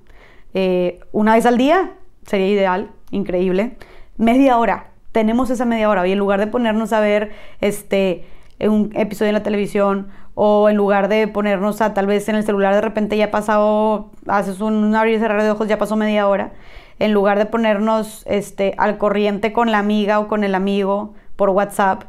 [0.53, 1.93] eh, una vez al día
[2.25, 3.77] sería ideal, increíble,
[4.17, 6.07] media hora, tenemos esa media hora.
[6.07, 8.25] Y en lugar de ponernos a ver este,
[8.59, 12.43] un episodio en la televisión o en lugar de ponernos a tal vez en el
[12.43, 16.27] celular de repente ya pasado, haces un abrir y cerrar de ojos, ya pasó media
[16.27, 16.53] hora
[17.01, 21.49] en lugar de ponernos este, al corriente con la amiga o con el amigo por
[21.49, 22.03] WhatsApp,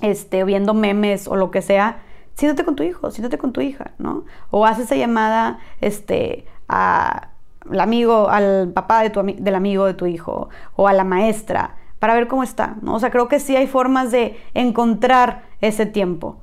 [0.00, 1.98] este, viendo memes o lo que sea,
[2.32, 4.24] siéntate con tu hijo, siéntate con tu hija, ¿no?
[4.50, 7.28] O haz esa llamada este, a
[7.78, 12.14] amigo, al papá de tu, del amigo de tu hijo o a la maestra para
[12.14, 12.94] ver cómo está, ¿no?
[12.94, 16.40] O sea, creo que sí hay formas de encontrar ese tiempo.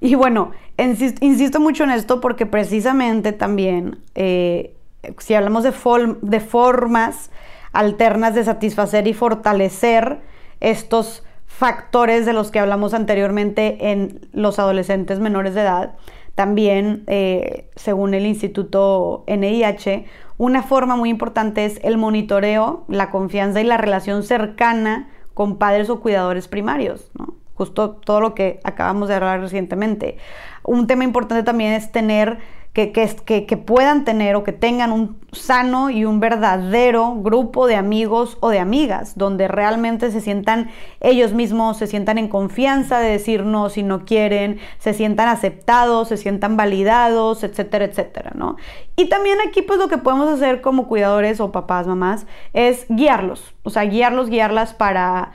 [0.00, 4.77] Y bueno, insisto, mucho en esto porque precisamente también eh,
[5.18, 7.30] si hablamos de, formas
[7.72, 10.20] alternas de satisfacer y fortalecer
[10.60, 15.94] estos factores de los que hablamos anteriormente en los adolescentes menores de edad,
[16.34, 20.06] también, eh, según el Instituto NIH,
[20.36, 25.90] una forma muy importante es el monitoreo, la confianza y la relación cercana con padres
[25.90, 27.10] o cuidadores primarios,
[27.54, 30.16] justo todo lo que acabamos de hablar recientemente.
[30.62, 32.38] Un tema importante también es tener
[32.86, 38.50] que, puedan tener o que tengan un sano y un verdadero grupo de amigos o
[38.50, 43.68] de amigas, donde realmente se sientan ellos mismos, se sientan en confianza de decir no
[43.68, 48.56] si no quieren, se sientan aceptados, se sientan validados, etcétera, etcétera, ¿no?
[48.94, 53.54] Y también aquí pues lo que podemos hacer como cuidadores o papás, mamás, es guiarlos,
[53.64, 55.32] o sea, guiarlos, guiarlas para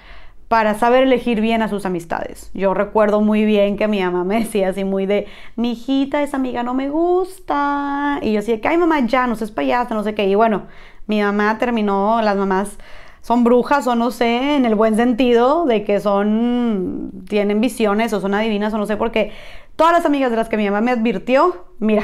[0.54, 2.52] para saber elegir bien a sus amistades.
[2.54, 6.38] Yo recuerdo muy bien que mi mamá me decía así muy de, mi hijita, esa
[6.38, 8.20] amiga no me gusta.
[8.22, 10.28] Y yo decía que, ay mamá, ya, no seas payasa, no sé qué.
[10.28, 10.68] Y bueno,
[11.08, 12.78] mi mamá terminó, las mamás
[13.22, 18.22] son brujas o no sé, en el buen sentido de que son, tienen visiones o
[18.22, 19.32] son adivinas o no sé, porque
[19.76, 22.04] todas las amigas de las que mi mamá me advirtió, mira,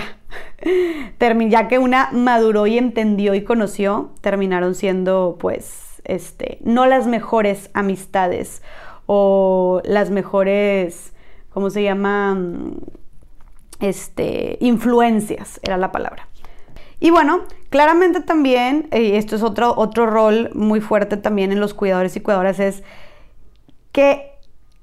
[1.50, 7.70] ya que una maduró y entendió y conoció, terminaron siendo pues este, no las mejores
[7.74, 8.62] amistades
[9.06, 11.14] o las mejores,
[11.52, 12.38] ¿cómo se llama?
[13.80, 16.28] Este, influencias, era la palabra.
[17.00, 21.74] Y bueno, claramente también, y esto es otro, otro rol muy fuerte también en los
[21.74, 22.84] cuidadores y cuidadoras, es
[23.92, 24.34] que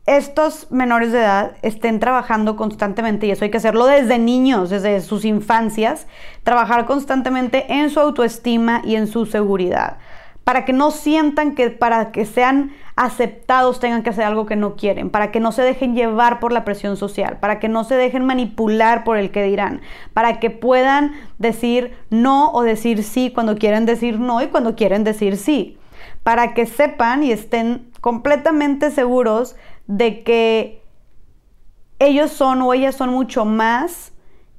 [0.07, 5.01] estos menores de edad estén trabajando constantemente, y eso hay que hacerlo desde niños, desde
[5.03, 6.07] sus infancias,
[6.43, 9.99] trabajar constantemente en su autoestima y en su seguridad
[10.47, 14.77] para que no sientan que para que sean aceptados tengan que hacer algo que no
[14.77, 17.97] quieren, para que no se dejen llevar por la presión social, para que no se
[17.97, 19.81] dejen manipular por el que dirán,
[20.15, 25.03] para que puedan decir no o decir sí cuando quieren decir no y cuando quieren
[25.03, 25.79] decir sí,
[26.23, 29.57] para que sepan y estén completamente seguros
[29.89, 30.81] de que
[31.99, 34.13] ellos son o ellas son mucho más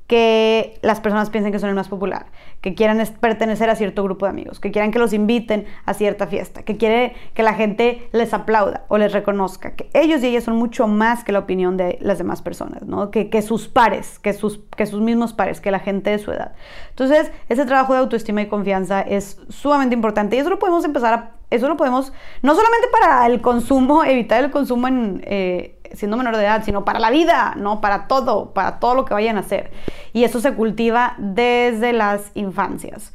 [0.05, 2.25] que las personas piensen que son el más popular,
[2.61, 6.27] que quieran pertenecer a cierto grupo de amigos, que quieran que los inviten a cierta
[6.27, 10.43] fiesta, que quiere que la gente les aplauda o les reconozca, que ellos y ellas
[10.43, 13.11] son mucho más que la opinión de las demás personas, ¿no?
[13.11, 16.53] que, sus pares, que sus, que sus mismos pares, que la gente de su edad.
[16.89, 21.13] Entonces, ese trabajo de autoestima y confianza es sumamente importante y eso lo podemos empezar
[21.13, 25.21] a, eso lo podemos, no solamente para el consumo, evitar el consumo en...
[25.25, 27.81] Eh, siendo menor de edad, sino para la vida, ¿no?
[27.81, 29.71] Para todo, para todo lo que vayan a hacer.
[30.13, 33.13] Y eso se cultiva desde las infancias.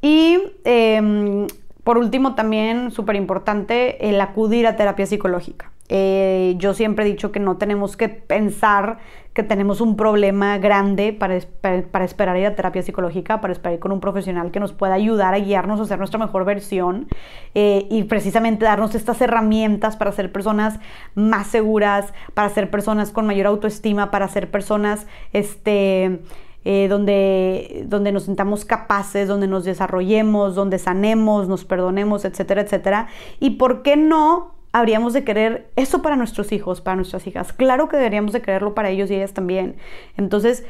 [0.00, 1.46] Y em,
[1.84, 5.72] por último, también súper importante, el acudir a terapia psicológica.
[5.88, 8.98] Eh, yo siempre he dicho que no tenemos que pensar
[9.34, 13.80] que tenemos un problema grande para, para, esperar ir a terapia psicológica, para esperar ir
[13.80, 17.08] con un profesional que nos pueda ayudar a guiarnos a ser nuestra mejor versión
[17.54, 20.78] eh, y precisamente darnos estas herramientas para ser personas
[21.14, 26.20] más seguras, para ser personas con mayor autoestima, para ser personas este,
[26.64, 33.08] eh, donde, donde nos sintamos capaces, donde nos desarrollemos, donde sanemos, nos perdonemos, etcétera, etcétera.
[33.40, 37.52] Y por qué no habríamos de querer eso para nuestros hijos, para nuestras hijas.
[37.52, 39.76] Claro que deberíamos de quererlo para ellos y ellas también.
[40.16, 40.64] Entonces,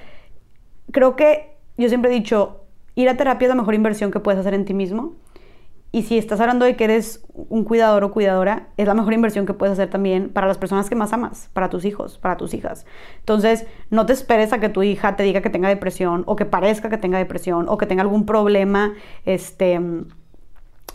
[0.90, 2.62] creo que yo siempre he dicho,
[2.94, 5.14] ir a terapia es la mejor inversión que puedes hacer en ti mismo.
[5.94, 9.44] Y si estás hablando de que eres un cuidador o cuidadora, es la mejor inversión
[9.44, 12.54] que puedes hacer también para las personas que más amas, para tus hijos, para tus
[12.54, 12.86] hijas.
[13.18, 16.46] Entonces, no te esperes a que tu hija te diga que tenga depresión o que
[16.46, 18.94] parezca que tenga depresión o que tenga algún problema
[19.26, 19.78] este,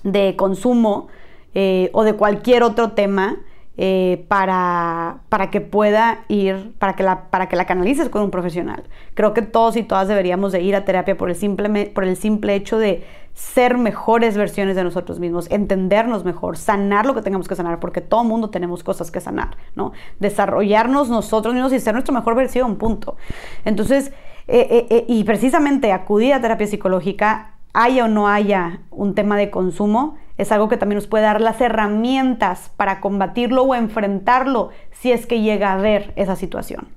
[0.03, 1.09] de consumo
[1.53, 3.37] eh, o de cualquier otro tema
[3.79, 8.31] eh, para, para, que pueda ir, para que, la, para que la canalices con un
[8.31, 8.83] profesional.
[9.13, 12.17] Creo que todos y todas deberíamos de ir a terapia por el simple, por el
[12.17, 13.03] simple hecho de
[13.35, 18.01] ser mejores versiones de nosotros mismos, entendernos mejor, sanar lo que tengamos que sanar, porque
[18.01, 19.91] todo mundo tenemos cosas que sanar, ¿no?
[20.19, 23.15] Desarrollarnos nosotros mismos y ser nuestra mejor versión, punto.
[23.63, 24.11] Entonces,
[24.47, 30.17] eh, y precisamente acudir a terapia psicológica, haya o no haya un tema de consumo,
[30.39, 35.27] es algo que también nos puede dar las herramientas para combatirlo o enfrentarlo si es
[35.27, 36.87] que llega a haber esa situación.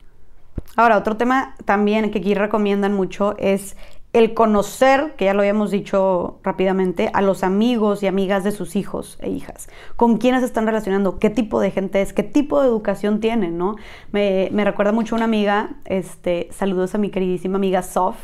[0.77, 3.77] Ahora, otro tema también que aquí recomiendan mucho es
[4.15, 8.75] el conocer, que ya lo habíamos dicho rápidamente, a los amigos y amigas de sus
[8.75, 12.69] hijos e hijas, con quiénes están relacionando, qué tipo de gente es, qué tipo de
[12.69, 13.77] educación tienen, ¿no?
[14.13, 18.17] Me, recuerda mucho una amiga, este, saludos a mi queridísima amiga Sof,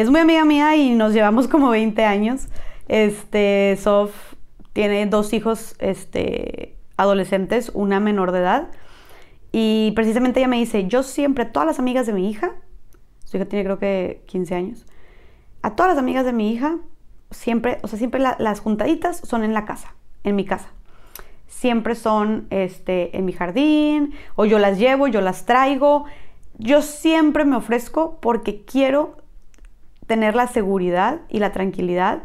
[0.00, 2.46] es muy amiga mía y nos llevamos como 20 años,
[2.86, 4.12] este, Sof
[4.72, 8.68] tiene dos hijos este, adolescentes, una menor de edad.
[9.50, 12.52] Y precisamente ella me dice, yo siempre, todas las amigas de mi hija,
[13.24, 14.86] su hija tiene creo que 15 años,
[15.62, 16.76] a todas las amigas de mi hija,
[17.32, 20.68] siempre, o sea, siempre las juntaditas son en la casa, en mi casa.
[21.48, 26.04] Siempre son este, en mi jardín, o yo las llevo, yo las traigo.
[26.56, 29.16] Yo siempre me ofrezco porque quiero
[30.08, 32.22] tener la seguridad y la tranquilidad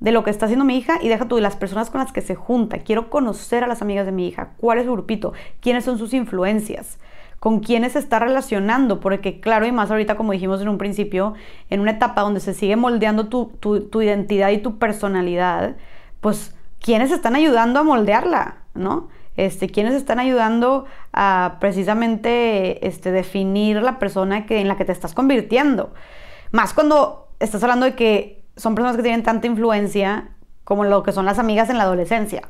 [0.00, 2.12] de lo que está haciendo mi hija y deja tú de las personas con las
[2.12, 2.78] que se junta.
[2.78, 6.12] Quiero conocer a las amigas de mi hija, cuál es su grupito, quiénes son sus
[6.12, 6.98] influencias,
[7.38, 11.34] con quiénes se está relacionando, porque claro, y más ahorita como dijimos en un principio,
[11.68, 15.76] en una etapa donde se sigue moldeando tu, identidad y tu personalidad,
[16.20, 19.08] pues quiénes están ayudando a moldearla, ¿no?
[19.36, 24.92] Este, quiénes están ayudando a precisamente este, definir la persona que, en la que te
[24.92, 25.92] estás convirtiendo.
[26.52, 30.30] Más cuando estás hablando de que son personas que tienen tanta influencia
[30.64, 32.42] como lo que son las amigas en la adolescencia.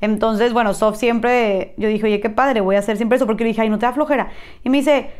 [0.00, 3.44] Entonces, bueno, Sof siempre, yo dije, oye, qué padre, voy a hacer siempre eso, porque
[3.44, 4.28] yo dije, ay, no te da flojera.
[4.62, 5.10] Y me dice,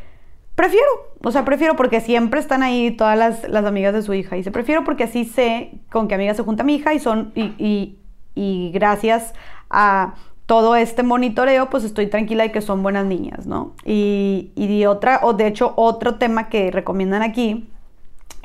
[0.53, 0.85] prefiero,
[1.23, 4.35] o sea, prefiero porque siempre están ahí todas las, las amigas de su hija.
[4.35, 7.31] Y dice, prefiero porque así sé con qué amigas se junta mi hija y son,
[7.35, 7.97] y,
[8.35, 9.33] y, gracias
[9.69, 10.15] a
[10.45, 13.73] todo este monitoreo, pues estoy tranquila de que son buenas niñas, ¿no?
[13.85, 17.67] Y, y otra, o de hecho, otro tema que recomiendan aquí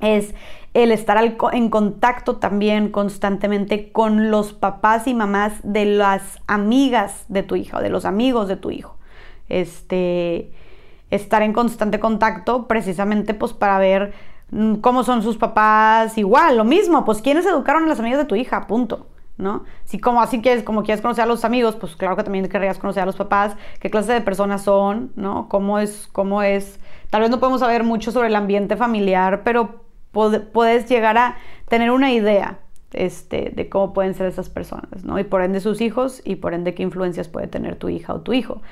[0.01, 0.35] es
[0.73, 1.19] el estar
[1.53, 7.81] en contacto también constantemente con los papás y mamás de las amigas de tu hija
[7.81, 8.97] de los amigos de tu hijo.
[9.49, 10.53] Este,
[11.11, 14.13] estar en constante contacto precisamente pues para ver
[14.51, 18.27] mm, cómo son sus papás, igual, lo mismo, pues quiénes educaron a las amigas de
[18.27, 19.07] tu hija, punto.
[19.37, 19.65] ¿no?
[19.85, 22.79] Si como así quieres, como quieres conocer a los amigos, pues claro que también querrías
[22.79, 25.49] conocer a los papás, qué clase de personas son, ¿no?
[25.49, 26.79] Cómo es, cómo es.
[27.09, 29.81] Tal vez no podemos saber mucho sobre el ambiente familiar, pero
[30.13, 31.37] puedes llegar a
[31.69, 32.59] tener una idea
[32.93, 35.19] este, de cómo pueden ser esas personas, ¿no?
[35.19, 38.21] Y por ende sus hijos y por ende qué influencias puede tener tu hija o
[38.21, 38.63] tu hijo.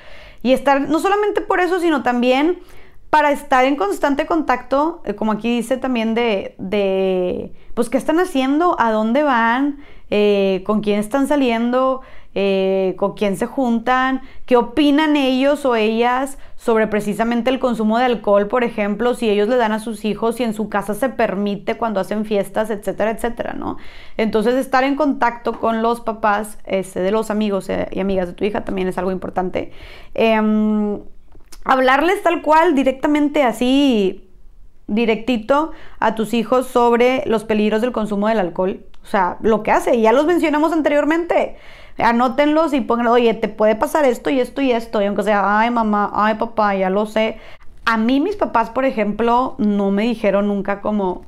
[0.43, 2.59] Y estar, no solamente por eso, sino también
[3.09, 8.19] para estar en constante contacto, eh, como aquí dice también de, de, pues, qué están
[8.19, 9.79] haciendo, a dónde van,
[10.11, 12.01] eh, con quién están saliendo,
[12.35, 18.05] eh, con quién se juntan, qué opinan ellos o ellas sobre precisamente el consumo de
[18.05, 21.09] alcohol, por ejemplo, si ellos le dan a sus hijos, si en su casa se
[21.09, 23.77] permite cuando hacen fiestas, etcétera, etcétera, ¿no?
[24.17, 28.33] Entonces estar en contacto con los papás este, de los amigos eh, y amigas de
[28.33, 29.71] tu hija también es algo importante.
[30.13, 30.99] Em,
[31.63, 34.29] hablarles tal cual, directamente así,
[34.87, 38.85] directito a tus hijos sobre los peligros del consumo del alcohol.
[39.03, 41.57] O sea, lo que hace, ya los mencionamos anteriormente.
[41.97, 45.01] Anótenlos y pongan, oye, te puede pasar esto y esto y esto.
[45.01, 47.37] Y aunque sea, ay mamá, ay papá, ya lo sé.
[47.85, 51.25] A mí mis papás, por ejemplo, no me dijeron nunca como,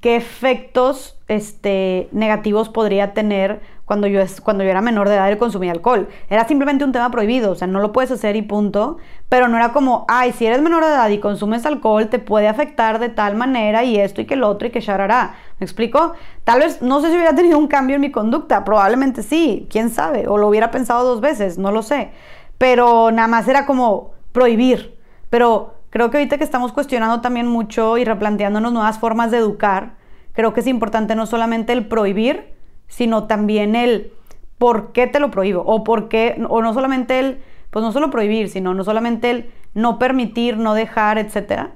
[0.00, 5.36] qué efectos este, negativos podría tener cuando yo, cuando yo era menor de edad y
[5.36, 6.08] consumía alcohol.
[6.30, 8.96] Era simplemente un tema prohibido, o sea, no lo puedes hacer y punto.
[9.28, 12.48] Pero no era como, ay, si eres menor de edad y consumes alcohol, te puede
[12.48, 15.34] afectar de tal manera y esto y que el otro y que charará.
[15.58, 16.14] ¿Me explico?
[16.44, 19.90] Tal vez, no sé si hubiera tenido un cambio en mi conducta, probablemente sí, quién
[19.90, 22.10] sabe, o lo hubiera pensado dos veces, no lo sé.
[22.58, 24.96] Pero nada más era como prohibir.
[25.28, 29.96] Pero creo que ahorita que estamos cuestionando también mucho y replanteándonos nuevas formas de educar,
[30.32, 32.54] creo que es importante no solamente el prohibir,
[32.88, 34.10] sino también el
[34.56, 38.08] por qué te lo prohíbo, o por qué, o no solamente el, pues no solo
[38.08, 41.74] prohibir, sino no solamente el no permitir, no dejar, etcétera,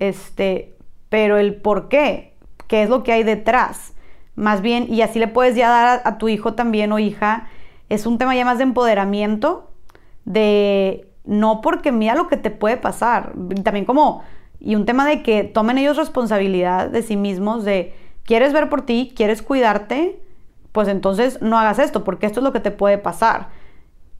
[0.00, 0.74] este,
[1.08, 2.34] pero el por qué,
[2.66, 3.94] qué es lo que hay detrás,
[4.34, 7.46] más bien, y así le puedes ya dar a, a tu hijo también o hija,
[7.88, 9.70] es un tema ya más de empoderamiento,
[10.24, 14.22] de no porque mira lo que te puede pasar, también como,
[14.58, 17.94] y un tema de que tomen ellos responsabilidad de sí mismos, de
[18.24, 20.20] quieres ver por ti, quieres cuidarte,
[20.72, 23.48] pues entonces no hagas esto, porque esto es lo que te puede pasar.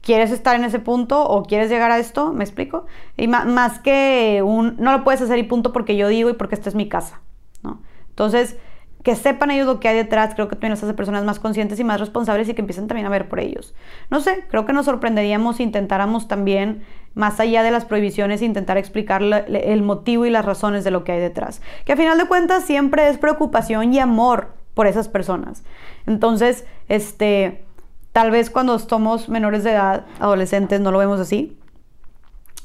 [0.01, 2.33] ¿Quieres estar en ese punto o quieres llegar a esto?
[2.33, 2.85] ¿Me explico?
[3.15, 6.55] Y más, que un, no lo puedes hacer y punto porque yo digo y porque
[6.55, 7.21] esta es mi casa,
[7.63, 7.81] ¿no?
[8.09, 8.57] Entonces,
[9.03, 11.77] que sepan ellos lo que hay detrás, creo que también las hace personas más conscientes
[11.79, 13.75] y más responsables y que empiecen también a ver por ellos.
[14.09, 16.83] No sé, creo que nos sorprenderíamos si intentáramos también,
[17.13, 21.11] más allá de las prohibiciones, intentar explicar el motivo y las razones de lo que
[21.11, 21.61] hay detrás.
[21.85, 25.63] Que a final de cuentas siempre es preocupación y amor por esas personas.
[26.07, 27.65] Entonces, este,
[28.13, 31.57] tal vez cuando somos menores de edad, adolescentes, no lo vemos así.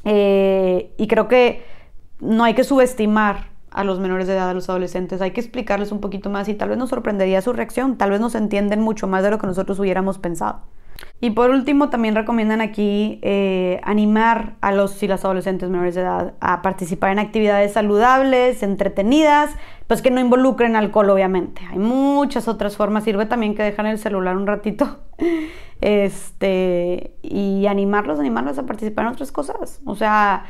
[0.04, 1.64] Eh, y creo que
[2.20, 5.92] no hay que subestimar a los menores de edad, a los adolescentes, hay que explicarles
[5.92, 9.06] un poquito más y tal vez nos sorprendería su reacción, tal vez nos entienden mucho
[9.06, 10.62] más de lo que nosotros hubiéramos pensado.
[11.20, 16.02] Y por último, también recomiendan aquí eh, animar a los y las adolescentes menores de
[16.02, 19.50] edad a participar en actividades saludables, entretenidas,
[19.88, 21.62] pues que no involucren alcohol, obviamente.
[21.70, 23.04] Hay muchas otras formas.
[23.04, 24.98] Sirve también que dejan el celular un ratito.
[25.80, 29.80] Este, y animarlos, animarlos a participar en otras cosas.
[29.84, 30.44] O sea,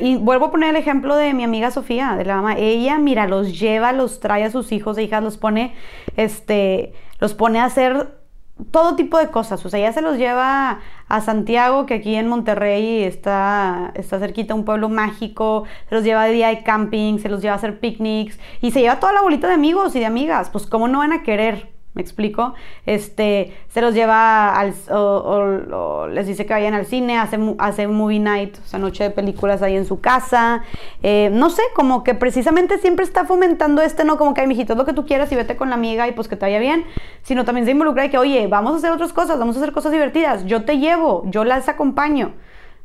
[0.00, 2.56] y vuelvo a poner el ejemplo de mi amiga Sofía, de la mamá.
[2.56, 5.74] Ella, mira, los lleva, los trae a sus hijos e hijas, los pone,
[6.16, 8.22] este, los pone a hacer
[8.70, 9.64] todo tipo de cosas.
[9.64, 14.54] O sea, ya se los lleva a Santiago, que aquí en Monterrey está, está cerquita,
[14.54, 15.64] un pueblo mágico.
[15.88, 18.80] Se los lleva de día de camping, se los lleva a hacer picnics y se
[18.80, 20.50] lleva toda la bolita de amigos y de amigas.
[20.50, 22.54] Pues, ¿cómo no van a querer ¿Me explico?
[22.86, 28.18] Este, se los lleva al, o, les dice que vayan al cine, hace, hace movie
[28.18, 30.62] night, o sea, noche de películas ahí en su casa.
[31.02, 34.72] Eh, no sé, como que precisamente siempre está fomentando este, no como que, ay, mijito,
[34.72, 36.60] es lo que tú quieras y vete con la amiga y pues que te vaya
[36.60, 36.86] bien,
[37.22, 39.72] sino también se involucra y que, oye, vamos a hacer otras cosas, vamos a hacer
[39.72, 42.32] cosas divertidas, yo te llevo, yo las acompaño.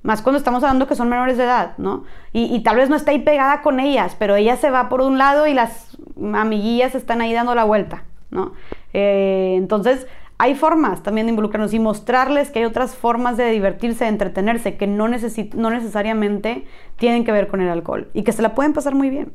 [0.03, 2.03] Más cuando estamos hablando que son menores de edad, ¿no?
[2.31, 5.01] Y, y tal vez no está ahí pegada con ellas, pero ella se va por
[5.01, 5.97] un lado y las
[6.33, 8.53] amiguillas están ahí dando la vuelta, ¿no?
[8.99, 10.07] Eh, entonces,
[10.39, 14.75] hay formas también de involucrarnos y mostrarles que hay otras formas de divertirse, de entretenerse,
[14.75, 18.73] que no, no necesariamente tienen que ver con el alcohol y que se la pueden
[18.73, 19.33] pasar muy bien.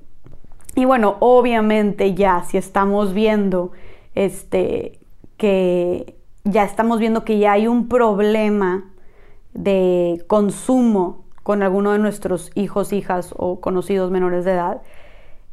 [0.75, 3.71] Y bueno, obviamente ya si estamos viendo
[4.17, 4.99] este,
[5.37, 8.91] que ya estamos viendo que ya hay un problema
[9.55, 14.83] de consumo con alguno de nuestros hijos, hijas o conocidos menores de edad,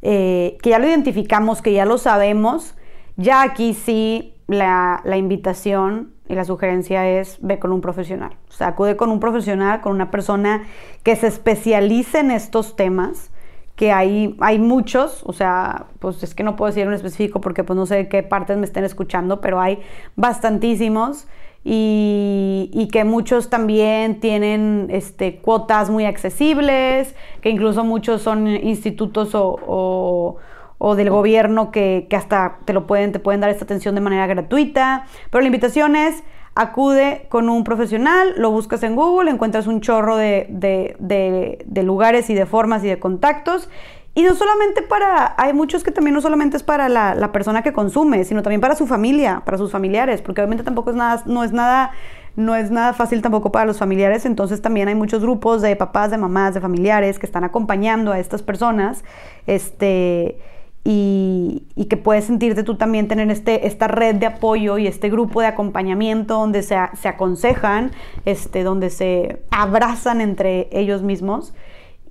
[0.02, 2.74] eh, que ya lo identificamos, que ya lo sabemos,
[3.16, 8.32] ya aquí sí la, invitación y la sugerencia es ve con un profesional.
[8.48, 10.64] O sea, acude con un profesional, con una persona
[11.02, 13.30] que se especialice en estos temas,
[13.76, 17.64] que hay, hay muchos, o sea, pues es que no puedo decir en específico porque
[17.64, 19.78] pues no sé qué partes me estén escuchando, pero hay
[20.16, 21.26] bastantísimos
[21.64, 30.38] y, que muchos también tienen este, cuotas muy accesibles, que incluso muchos son institutos o
[30.59, 34.26] o del gobierno que, hasta te lo pueden, te pueden dar esta atención de manera
[34.26, 35.04] gratuita.
[35.30, 36.22] Pero la invitación es
[36.54, 42.34] acude con un profesional, lo buscas en Google, encuentras un chorro de, de, lugares y
[42.34, 43.68] de formas y de contactos.
[44.14, 47.62] Y no solamente para, hay muchos que también no solamente es para la, la, persona
[47.62, 51.22] que consume, sino también para su familia, para sus familiares, porque obviamente tampoco es nada,
[51.26, 51.92] no es nada,
[52.34, 56.10] no es nada fácil tampoco para los familiares, entonces también hay muchos grupos de papás,
[56.10, 59.04] de mamás, de familiares que están acompañando a estas personas,
[59.46, 60.38] este,
[60.84, 65.40] y, que puedes sentirte tú también tener este, esta red de apoyo y este grupo
[65.40, 67.90] de acompañamiento donde se, se aconsejan,
[68.24, 71.52] este, donde se abrazan entre ellos mismos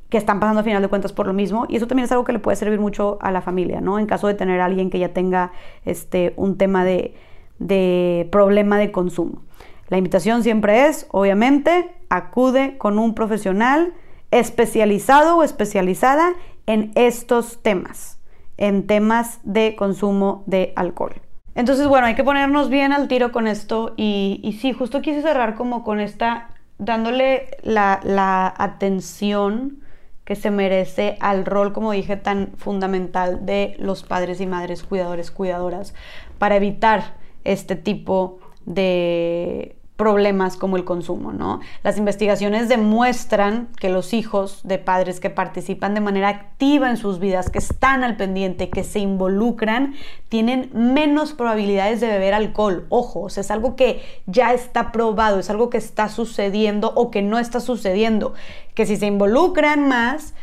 [0.09, 2.25] que están pasando a final de cuentas por lo mismo y eso también es algo
[2.25, 3.99] que le puede servir mucho a la familia, ¿no?
[3.99, 5.51] En caso de tener a alguien que ya tenga
[5.85, 7.13] este, un tema de,
[7.59, 9.43] de problema de consumo.
[9.87, 13.93] La invitación siempre es, obviamente, acude con un profesional
[14.31, 16.33] especializado o especializada
[16.65, 18.18] en estos temas
[18.59, 21.13] en temas de consumo de alcohol.
[21.55, 25.21] Entonces, bueno, hay que ponernos bien al tiro con esto y, y sí, justo quise
[25.21, 29.79] cerrar como con esta, dándole la, la atención
[30.25, 35.31] que se merece al rol, como dije, tan fundamental de los padres y madres, cuidadores,
[35.31, 35.95] cuidadoras,
[36.37, 41.59] para evitar este tipo de problemas como el consumo, ¿no?
[41.83, 47.19] Las investigaciones demuestran que los hijos de padres que participan de manera activa en sus
[47.19, 49.95] vidas, que están al pendiente, que se involucran,
[50.29, 52.85] tienen menos probabilidades de beber alcohol.
[52.87, 57.37] Ojo, es algo que ya está probado, es algo que está sucediendo o que no
[57.37, 58.33] está sucediendo,
[58.75, 60.33] que si se involucran más,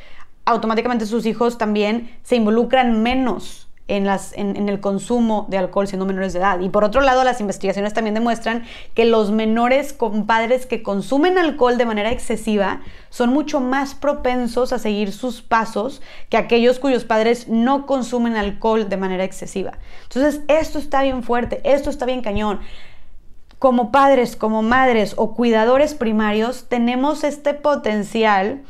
[0.45, 6.41] automáticamente sus hijos también se involucran menos en, el consumo de alcohol siendo menores de
[6.41, 6.61] edad.
[6.61, 8.65] Y por otro lado, las investigaciones también demuestran
[8.95, 12.81] que los menores con padres que consumen alcohol de manera excesiva
[13.11, 18.89] son mucho más propensos a seguir sus pasos que aquellos cuyos padres no consumen alcohol
[18.89, 19.79] de manera excesiva.
[20.03, 22.61] Entonces, esto está bien fuerte, esto está bien cañón
[23.59, 28.63] como padres, como madres o cuidadores primarios, tenemos este potencial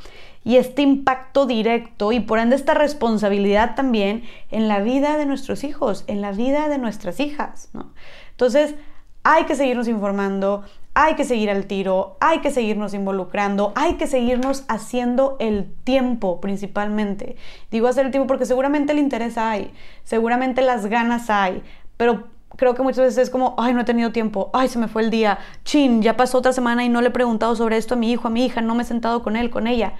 [0.47, 4.23] y este impacto directo y por ende esta responsabilidad también
[4.53, 7.69] en la vida de nuestros hijos, en la vida de nuestras hijas.
[7.73, 7.93] ¿no?
[8.31, 8.77] Entonces,
[9.25, 10.63] hay que seguirnos informando,
[10.95, 16.41] hay que seguir al tiro, hay que seguirnos involucrando, hay que seguirnos haciendo el tiempo
[16.41, 17.35] principalmente.
[17.73, 19.73] Digo hacer el tiempo porque seguramente el interés hay,
[20.05, 21.61] seguramente las ganas hay,
[21.97, 24.87] pero creo que muchas veces es como, ay, no he tenido tiempo, ay, se me
[24.87, 27.95] fue el día, chin, ya pasó otra semana y no le he preguntado sobre esto
[27.95, 29.95] a mi hijo, a mi hija, no me he sentado con él, con ella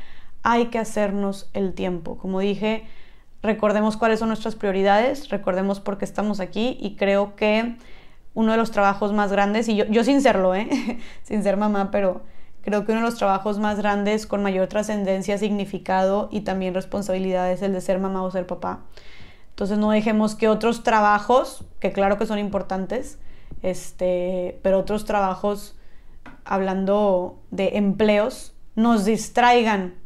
[0.49, 2.19] hay que hacernos el tiempo.
[2.19, 2.85] Como dije,
[3.43, 7.77] recordemos cuáles son nuestras prioridades, recordemos por qué estamos aquí y creo que
[8.33, 10.69] uno de los trabajos más grandes, y yo, yo sin serlo, ¿eh?
[11.25, 12.21] sin ser mamá, pero
[12.63, 17.51] creo que uno de los trabajos más grandes con mayor trascendencia, significado y también responsabilidad
[17.51, 18.85] es el de ser mamá o ser papá.
[19.49, 23.19] Entonces no dejemos que otros trabajos, que claro que son importantes,
[23.63, 25.77] este, pero otros trabajos,
[26.45, 30.06] hablando de empleos, nos distraigan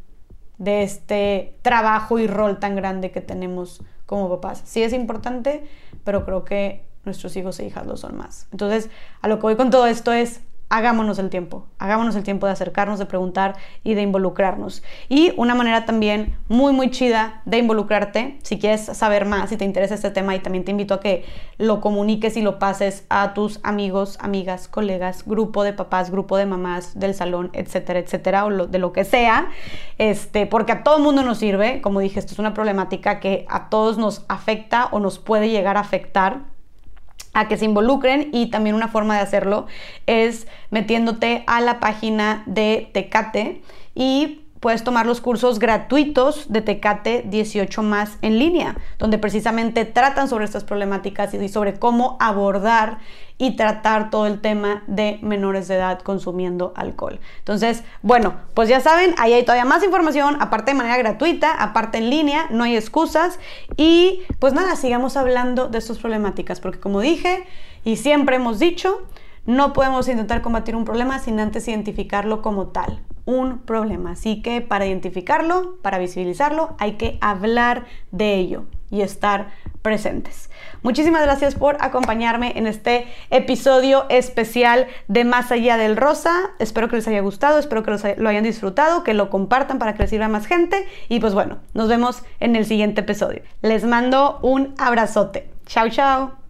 [0.61, 4.61] de este trabajo y rol tan grande que tenemos como papás.
[4.63, 5.63] Sí es importante,
[6.03, 8.47] pero creo que nuestros hijos e hijas lo son más.
[8.51, 8.91] Entonces,
[9.23, 10.41] a lo que voy con todo esto es
[10.71, 14.83] hagámonos el tiempo, hagámonos el tiempo de acercarnos, de preguntar y de involucrarnos.
[15.09, 19.65] Y una manera también muy, muy chida de involucrarte, si quieres saber más, si te
[19.65, 21.25] interesa este tema, y también te invito a que
[21.57, 26.45] lo comuniques y lo pases a tus amigos, amigas, colegas, grupo de papás, grupo de
[26.45, 29.49] mamás del salón, etcétera, etcétera, o de lo que sea,
[29.97, 33.67] este, porque a todo mundo nos sirve, como dije, esto es una problemática que a
[33.67, 36.50] todos nos afecta o nos puede llegar a afectar
[37.33, 39.67] a que se involucren y también una forma de hacerlo
[40.05, 43.61] es metiéndote a la página de Tecate
[43.95, 50.29] y puedes tomar los cursos gratuitos de Tecate 18 más en línea, donde precisamente tratan
[50.29, 52.99] sobre estas problemáticas y sobre cómo abordar
[53.41, 57.19] y tratar todo el tema de menores de edad consumiendo alcohol.
[57.39, 61.97] Entonces, bueno, pues ya saben, ahí hay todavía más información, aparte de manera gratuita, aparte
[61.97, 63.39] en línea, no hay excusas
[63.77, 67.47] y pues nada, sigamos hablando de estas problemáticas, porque como dije
[67.83, 69.01] y siempre hemos dicho,
[69.47, 74.11] no podemos intentar combatir un problema sin antes identificarlo como tal un problema.
[74.11, 79.49] Así que para identificarlo, para visibilizarlo, hay que hablar de ello y estar
[79.81, 80.50] presentes.
[80.83, 86.33] Muchísimas gracias por acompañarme en este episodio especial de Más allá del rosa.
[86.59, 90.03] Espero que les haya gustado, espero que lo hayan disfrutado, que lo compartan para que
[90.03, 90.87] les sirva a más gente.
[91.07, 93.41] Y pues bueno, nos vemos en el siguiente episodio.
[93.61, 95.49] Les mando un abrazote.
[95.65, 96.40] Chao, chao.